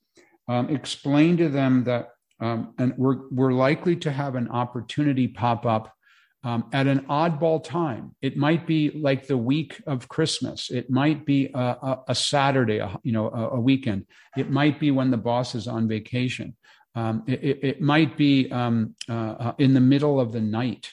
Um, 0.48 0.68
explain 0.68 1.36
to 1.38 1.48
them 1.48 1.84
that, 1.84 2.08
um, 2.40 2.74
and 2.78 2.94
we're 2.96 3.28
we're 3.30 3.52
likely 3.52 3.96
to 3.96 4.10
have 4.10 4.34
an 4.34 4.48
opportunity 4.48 5.28
pop 5.28 5.66
up 5.66 5.94
um, 6.42 6.64
at 6.72 6.86
an 6.86 7.00
oddball 7.00 7.62
time. 7.62 8.14
It 8.22 8.36
might 8.36 8.66
be 8.66 8.90
like 8.90 9.26
the 9.26 9.36
week 9.36 9.82
of 9.86 10.08
Christmas. 10.08 10.70
It 10.70 10.90
might 10.90 11.26
be 11.26 11.50
a, 11.52 11.58
a, 11.58 12.02
a 12.08 12.14
Saturday, 12.14 12.78
a, 12.78 12.98
you 13.02 13.12
know, 13.12 13.28
a, 13.28 13.60
weekend. 13.60 14.06
It 14.36 14.50
might 14.50 14.80
be 14.80 14.90
when 14.90 15.10
the 15.10 15.18
boss 15.18 15.54
is 15.54 15.68
on 15.68 15.86
vacation. 15.86 16.56
Um, 16.94 17.24
it, 17.26 17.60
it, 17.62 17.80
might 17.80 18.16
be 18.16 18.50
um, 18.50 18.94
uh, 19.08 19.12
uh, 19.12 19.52
in 19.58 19.74
the 19.74 19.80
middle 19.80 20.18
of 20.18 20.32
the 20.32 20.40
night, 20.40 20.90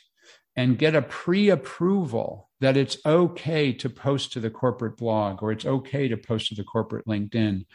and 0.55 0.77
get 0.77 0.95
a 0.95 1.01
pre-approval 1.01 2.49
that 2.59 2.77
it's 2.77 2.97
okay 3.05 3.71
to 3.71 3.89
post 3.89 4.33
to 4.33 4.39
the 4.39 4.49
corporate 4.49 4.97
blog 4.97 5.41
or 5.43 5.51
it's 5.51 5.65
okay 5.65 6.07
to 6.07 6.17
post 6.17 6.49
to 6.49 6.55
the 6.55 6.63
corporate 6.63 7.05
LinkedIn 7.05 7.65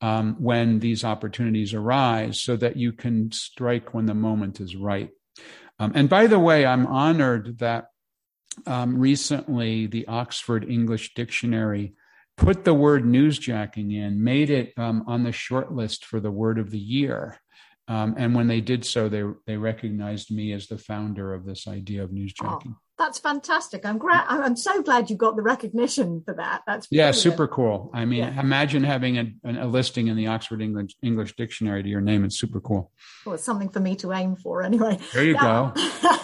um, 0.00 0.36
when 0.38 0.80
these 0.80 1.04
opportunities 1.04 1.72
arise, 1.72 2.40
so 2.40 2.56
that 2.56 2.76
you 2.76 2.92
can 2.92 3.32
strike 3.32 3.94
when 3.94 4.06
the 4.06 4.14
moment 4.14 4.60
is 4.60 4.76
right. 4.76 5.10
Um, 5.82 5.92
and 5.96 6.08
by 6.08 6.28
the 6.28 6.38
way, 6.38 6.64
I'm 6.64 6.86
honored 6.86 7.58
that 7.58 7.86
um, 8.66 8.98
recently 8.98 9.88
the 9.88 10.06
Oxford 10.06 10.64
English 10.68 11.14
Dictionary 11.14 11.94
put 12.36 12.64
the 12.64 12.74
word 12.74 13.04
newsjacking 13.04 13.92
in, 13.92 14.22
made 14.22 14.50
it 14.50 14.72
um, 14.76 15.02
on 15.08 15.24
the 15.24 15.32
short 15.32 15.72
list 15.72 16.04
for 16.04 16.20
the 16.20 16.30
word 16.30 16.60
of 16.60 16.70
the 16.70 16.78
year. 16.78 17.40
Um, 17.88 18.14
and 18.16 18.32
when 18.32 18.46
they 18.46 18.60
did 18.60 18.84
so, 18.84 19.08
they 19.08 19.24
they 19.44 19.56
recognized 19.56 20.30
me 20.30 20.52
as 20.52 20.68
the 20.68 20.78
founder 20.78 21.34
of 21.34 21.44
this 21.44 21.66
idea 21.66 22.04
of 22.04 22.10
newsjacking. 22.10 22.74
Oh, 22.76 22.81
that's 22.98 23.18
fantastic! 23.18 23.84
I'm 23.84 23.98
glad. 23.98 24.24
I'm 24.28 24.56
so 24.56 24.82
glad 24.82 25.10
you 25.10 25.16
got 25.16 25.36
the 25.36 25.42
recognition 25.42 26.22
for 26.24 26.34
that. 26.34 26.62
That's 26.66 26.86
yeah, 26.90 27.10
super 27.10 27.48
cool. 27.48 27.90
I 27.94 28.04
mean, 28.04 28.20
yeah. 28.20 28.40
imagine 28.40 28.84
having 28.84 29.18
a, 29.18 29.32
a, 29.44 29.66
listing 29.66 30.08
in 30.08 30.16
the 30.16 30.26
Oxford 30.28 30.62
English 30.62 30.92
English 31.02 31.34
Dictionary 31.36 31.82
to 31.82 31.88
your 31.88 32.00
name. 32.00 32.24
It's 32.24 32.38
super 32.38 32.60
cool. 32.60 32.90
Well, 33.24 33.34
it's 33.34 33.44
something 33.44 33.70
for 33.70 33.80
me 33.80 33.96
to 33.96 34.12
aim 34.12 34.36
for, 34.36 34.62
anyway. 34.62 34.98
There 35.12 35.24
you 35.24 35.34
now, 35.34 35.72
go. 35.74 35.82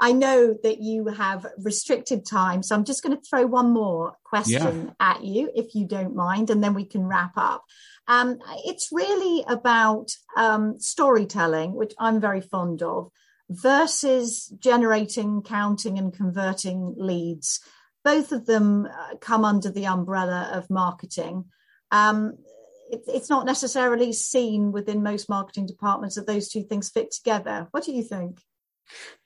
I 0.00 0.12
know 0.12 0.56
that 0.62 0.80
you 0.80 1.08
have 1.08 1.46
restricted 1.58 2.24
time, 2.24 2.62
so 2.62 2.74
I'm 2.74 2.84
just 2.84 3.02
going 3.02 3.16
to 3.16 3.22
throw 3.22 3.46
one 3.46 3.72
more 3.72 4.16
question 4.24 4.86
yeah. 4.86 4.92
at 5.00 5.24
you, 5.24 5.50
if 5.54 5.74
you 5.74 5.86
don't 5.86 6.14
mind, 6.14 6.50
and 6.50 6.62
then 6.62 6.74
we 6.74 6.84
can 6.84 7.04
wrap 7.06 7.32
up. 7.36 7.64
Um, 8.06 8.38
it's 8.64 8.88
really 8.92 9.44
about 9.48 10.10
um, 10.36 10.78
storytelling, 10.78 11.74
which 11.74 11.92
I'm 11.98 12.20
very 12.20 12.40
fond 12.40 12.82
of, 12.82 13.10
versus 13.50 14.52
generating, 14.58 15.42
counting, 15.42 15.98
and 15.98 16.12
converting 16.12 16.94
leads. 16.96 17.60
Both 18.04 18.32
of 18.32 18.46
them 18.46 18.86
uh, 18.86 19.16
come 19.20 19.44
under 19.44 19.70
the 19.70 19.86
umbrella 19.86 20.50
of 20.52 20.70
marketing. 20.70 21.46
Um, 21.90 22.34
it, 22.90 23.02
it's 23.06 23.30
not 23.30 23.46
necessarily 23.46 24.12
seen 24.12 24.72
within 24.72 25.02
most 25.02 25.28
marketing 25.28 25.66
departments 25.66 26.16
that 26.16 26.26
those 26.26 26.48
two 26.48 26.62
things 26.62 26.90
fit 26.90 27.10
together. 27.10 27.68
What 27.70 27.84
do 27.84 27.92
you 27.92 28.02
think? 28.02 28.40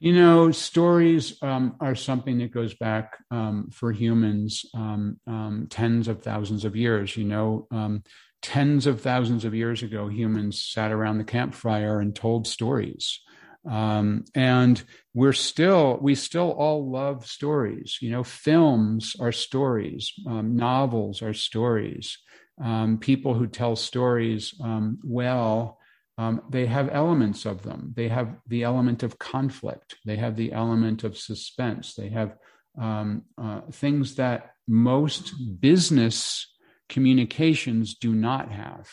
You 0.01 0.13
know, 0.13 0.51
stories 0.51 1.41
um, 1.41 1.77
are 1.81 1.95
something 1.95 2.39
that 2.39 2.53
goes 2.53 2.75
back 2.75 3.17
um, 3.31 3.71
for 3.71 3.93
humans 3.93 4.67
um, 4.75 5.21
um 5.29 5.69
tens 5.71 6.09
of 6.09 6.23
thousands 6.23 6.65
of 6.65 6.75
years. 6.75 7.17
You 7.17 7.25
know, 7.25 7.69
um, 7.71 8.03
tens 8.41 8.87
of 8.87 9.01
thousands 9.01 9.45
of 9.45 9.55
years 9.55 9.85
ago, 9.85 10.09
humans 10.09 10.61
sat 10.61 10.91
around 10.91 11.19
the 11.19 11.25
campfire 11.25 12.01
and 12.01 12.15
told 12.15 12.49
stories. 12.49 13.21
Um, 13.69 14.25
and 14.35 14.83
we're 15.15 15.33
still, 15.33 15.99
we 16.01 16.15
still 16.15 16.51
all 16.51 16.91
love 16.91 17.27
stories. 17.27 17.99
You 18.01 18.11
know, 18.11 18.25
films 18.25 19.15
are 19.21 19.33
stories, 19.33 20.13
novels 20.27 21.23
are 21.23 21.35
stories. 21.35 22.19
people 23.01 23.35
who 23.35 23.47
tell 23.47 23.77
stories 23.77 24.55
well 25.05 25.79
um, 26.19 26.43
they 26.51 26.67
have 26.67 26.91
elements 26.91 27.47
of 27.47 27.63
them. 27.63 27.93
They 27.97 28.09
have 28.09 28.37
the 28.47 28.65
element 28.65 29.03
of 29.03 29.19
conflict. 29.19 29.97
They 30.05 30.17
have 30.17 30.37
the 30.37 30.53
element 30.53 31.05
of 31.05 31.17
suspense. 31.17 31.95
They 31.95 32.11
have 32.11 32.37
um, 32.81 33.23
uh, 33.39 33.63
things 33.73 34.17
that 34.17 34.55
most 34.69 35.33
business 35.61 36.47
communications 36.89 37.95
do 37.95 38.15
not 38.15 38.51
have. 38.53 38.91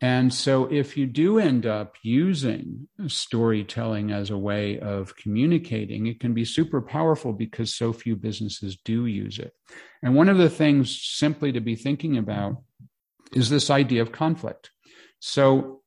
And 0.00 0.32
so, 0.32 0.66
if 0.66 0.96
you 0.96 1.06
do 1.06 1.38
end 1.38 1.64
up 1.64 1.94
using 2.02 2.88
storytelling 3.06 4.12
as 4.12 4.30
a 4.30 4.36
way 4.36 4.78
of 4.78 5.16
communicating, 5.16 6.06
it 6.06 6.20
can 6.20 6.34
be 6.34 6.44
super 6.44 6.82
powerful 6.82 7.32
because 7.32 7.74
so 7.74 7.92
few 7.92 8.14
businesses 8.14 8.76
do 8.84 9.06
use 9.06 9.38
it. 9.38 9.54
And 10.02 10.14
one 10.14 10.28
of 10.28 10.36
the 10.36 10.50
things 10.50 11.00
simply 11.02 11.52
to 11.52 11.60
be 11.60 11.76
thinking 11.76 12.18
about 12.18 12.62
is 13.32 13.48
this 13.48 13.70
idea 13.70 14.02
of 14.02 14.12
conflict. 14.12 14.70
So, 15.18 15.80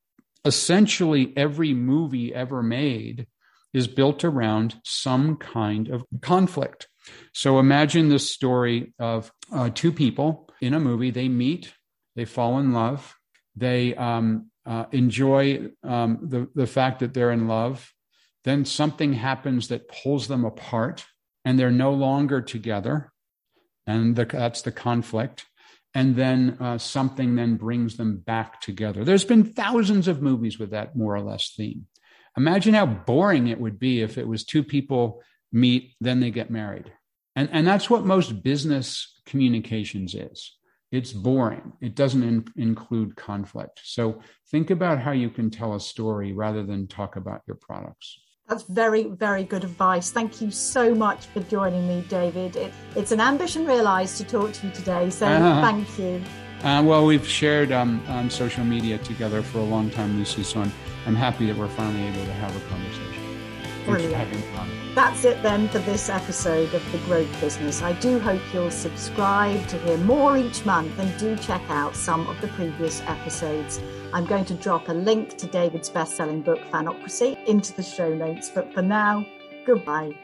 essentially 0.46 1.34
every 1.36 1.74
movie 1.74 2.34
ever 2.34 2.64
made 2.64 3.28
is 3.74 3.88
built 3.88 4.24
around 4.24 4.76
some 4.84 5.38
kind 5.38 5.90
of 5.90 6.04
conflict. 6.22 6.88
So 7.34 7.60
imagine 7.60 8.10
this 8.10 8.32
story 8.32 8.94
of 9.00 9.32
uh, 9.52 9.70
two 9.74 9.92
people 9.92 10.50
in 10.62 10.74
a 10.74 10.80
movie. 10.80 11.12
They 11.12 11.30
meet, 11.30 11.74
they 12.16 12.26
fall 12.26 12.60
in 12.60 12.74
love, 12.74 13.16
they 13.56 13.96
um, 13.96 14.50
uh, 14.66 14.86
enjoy 14.92 15.70
um, 15.84 16.20
the, 16.24 16.48
the 16.56 16.68
fact 16.68 17.00
that 17.00 17.14
they're 17.14 17.32
in 17.32 17.48
love. 17.48 17.94
Then 18.44 18.66
something 18.66 19.14
happens 19.14 19.68
that 19.68 19.90
pulls 19.90 20.28
them 20.28 20.46
apart, 20.46 21.06
and 21.44 21.60
they're 21.60 21.72
no 21.72 21.92
longer 21.92 22.42
together. 22.42 23.12
And 23.86 24.16
the, 24.16 24.26
that's 24.26 24.62
the 24.62 24.72
conflict 24.72 25.46
and 25.94 26.16
then 26.16 26.58
uh, 26.60 26.78
something 26.78 27.36
then 27.36 27.56
brings 27.56 27.98
them 27.98 28.18
back 28.18 28.62
together. 28.62 29.04
There's 29.04 29.26
been 29.26 29.44
thousands 29.44 30.08
of 30.08 30.22
movies 30.22 30.60
with 30.60 30.72
that 30.72 30.96
more 30.96 31.16
or 31.16 31.22
less 31.22 31.54
theme. 31.56 31.88
Imagine 32.38 32.74
how 32.74 32.86
boring 32.86 33.48
it 33.48 33.60
would 33.60 33.80
be 33.80 34.02
if 34.02 34.18
it 34.18 34.28
was 34.28 34.44
two 34.44 34.64
people 34.64 35.22
meet, 35.52 35.96
then 36.00 36.20
they 36.20 36.32
get 36.32 36.52
married. 36.52 36.92
And, 37.36 37.50
and 37.52 37.66
that's 37.66 37.90
what 37.90 38.06
most 38.06 38.44
business 38.44 39.20
communications 39.26 40.14
is. 40.14 40.56
It's 40.92 41.14
boring. 41.14 41.74
It 41.82 41.96
doesn't 41.96 42.24
in, 42.24 42.46
include 42.56 43.16
conflict. 43.16 43.82
So 43.84 44.22
think 44.50 44.72
about 44.72 45.00
how 45.00 45.12
you 45.12 45.30
can 45.30 45.50
tell 45.50 45.76
a 45.76 45.80
story 45.80 46.34
rather 46.34 46.64
than 46.64 46.88
talk 46.88 47.16
about 47.16 47.42
your 47.46 47.58
products. 47.58 48.20
That's 48.48 48.64
very, 48.64 49.04
very 49.04 49.44
good 49.44 49.64
advice. 49.64 50.10
Thank 50.10 50.42
you 50.42 50.50
so 50.50 50.96
much 50.96 51.28
for 51.28 51.42
joining 51.42 51.88
me, 51.88 52.04
David. 52.10 52.56
It, 52.56 52.74
it's 52.96 53.12
an 53.12 53.22
ambition 53.22 53.68
realised 53.68 54.18
to 54.18 54.24
talk 54.24 54.52
to 54.54 54.68
you 54.68 54.74
today, 54.74 55.12
so 55.12 55.28
uh-huh. 55.28 55.62
thank 55.62 56.00
you. 56.00 56.24
Uh, 56.64 56.82
well, 56.84 57.06
we've 57.06 57.28
shared 57.28 57.72
um, 57.72 58.04
on 58.08 58.30
social 58.30 58.66
media 58.66 58.98
together 58.98 59.44
for 59.44 59.60
a 59.60 59.64
long 59.64 59.92
time, 59.92 60.18
Lucy, 60.18 60.42
so 60.42 60.62
I'm, 60.62 60.72
I'm 61.06 61.16
happy 61.16 61.46
that 61.46 61.56
we're 61.56 61.70
finally 61.70 62.08
able 62.08 62.26
to 62.26 62.34
have 62.34 62.56
a 62.56 62.60
conversation. 62.70 63.29
Brilliant. 63.86 64.34
That's 64.96 65.24
it 65.24 65.42
then 65.44 65.70
for 65.70 65.80
this 65.80 66.10
episode 66.10 66.74
of 66.74 66.92
The 66.92 66.98
Growth 67.00 67.40
Business. 67.40 67.82
I 67.82 67.94
do 67.94 68.20
hope 68.20 68.42
you'll 68.54 68.72
subscribe 68.72 69.66
to 69.68 69.78
hear 69.80 69.98
more 69.98 70.38
each 70.38 70.66
month 70.66 70.98
and 71.00 71.18
do 71.20 71.36
check 71.38 71.62
out 71.70 71.96
some 71.96 72.28
of 72.28 72.40
the 72.42 72.48
previous 72.50 73.02
episodes. 73.02 73.80
I'm 74.14 74.26
going 74.26 74.46
to 74.46 74.56
drop 74.56 74.90
a 74.90 74.94
link 74.94 75.38
to 75.38 75.48
David's 75.48 75.90
best 75.90 76.16
selling 76.16 76.42
book, 76.42 76.60
Fanocracy, 76.72 77.38
into 77.48 77.74
the 77.76 77.84
show 77.84 78.14
notes. 78.14 78.50
But 78.54 78.74
for 78.74 78.82
now, 78.82 79.26
goodbye. 79.66 80.16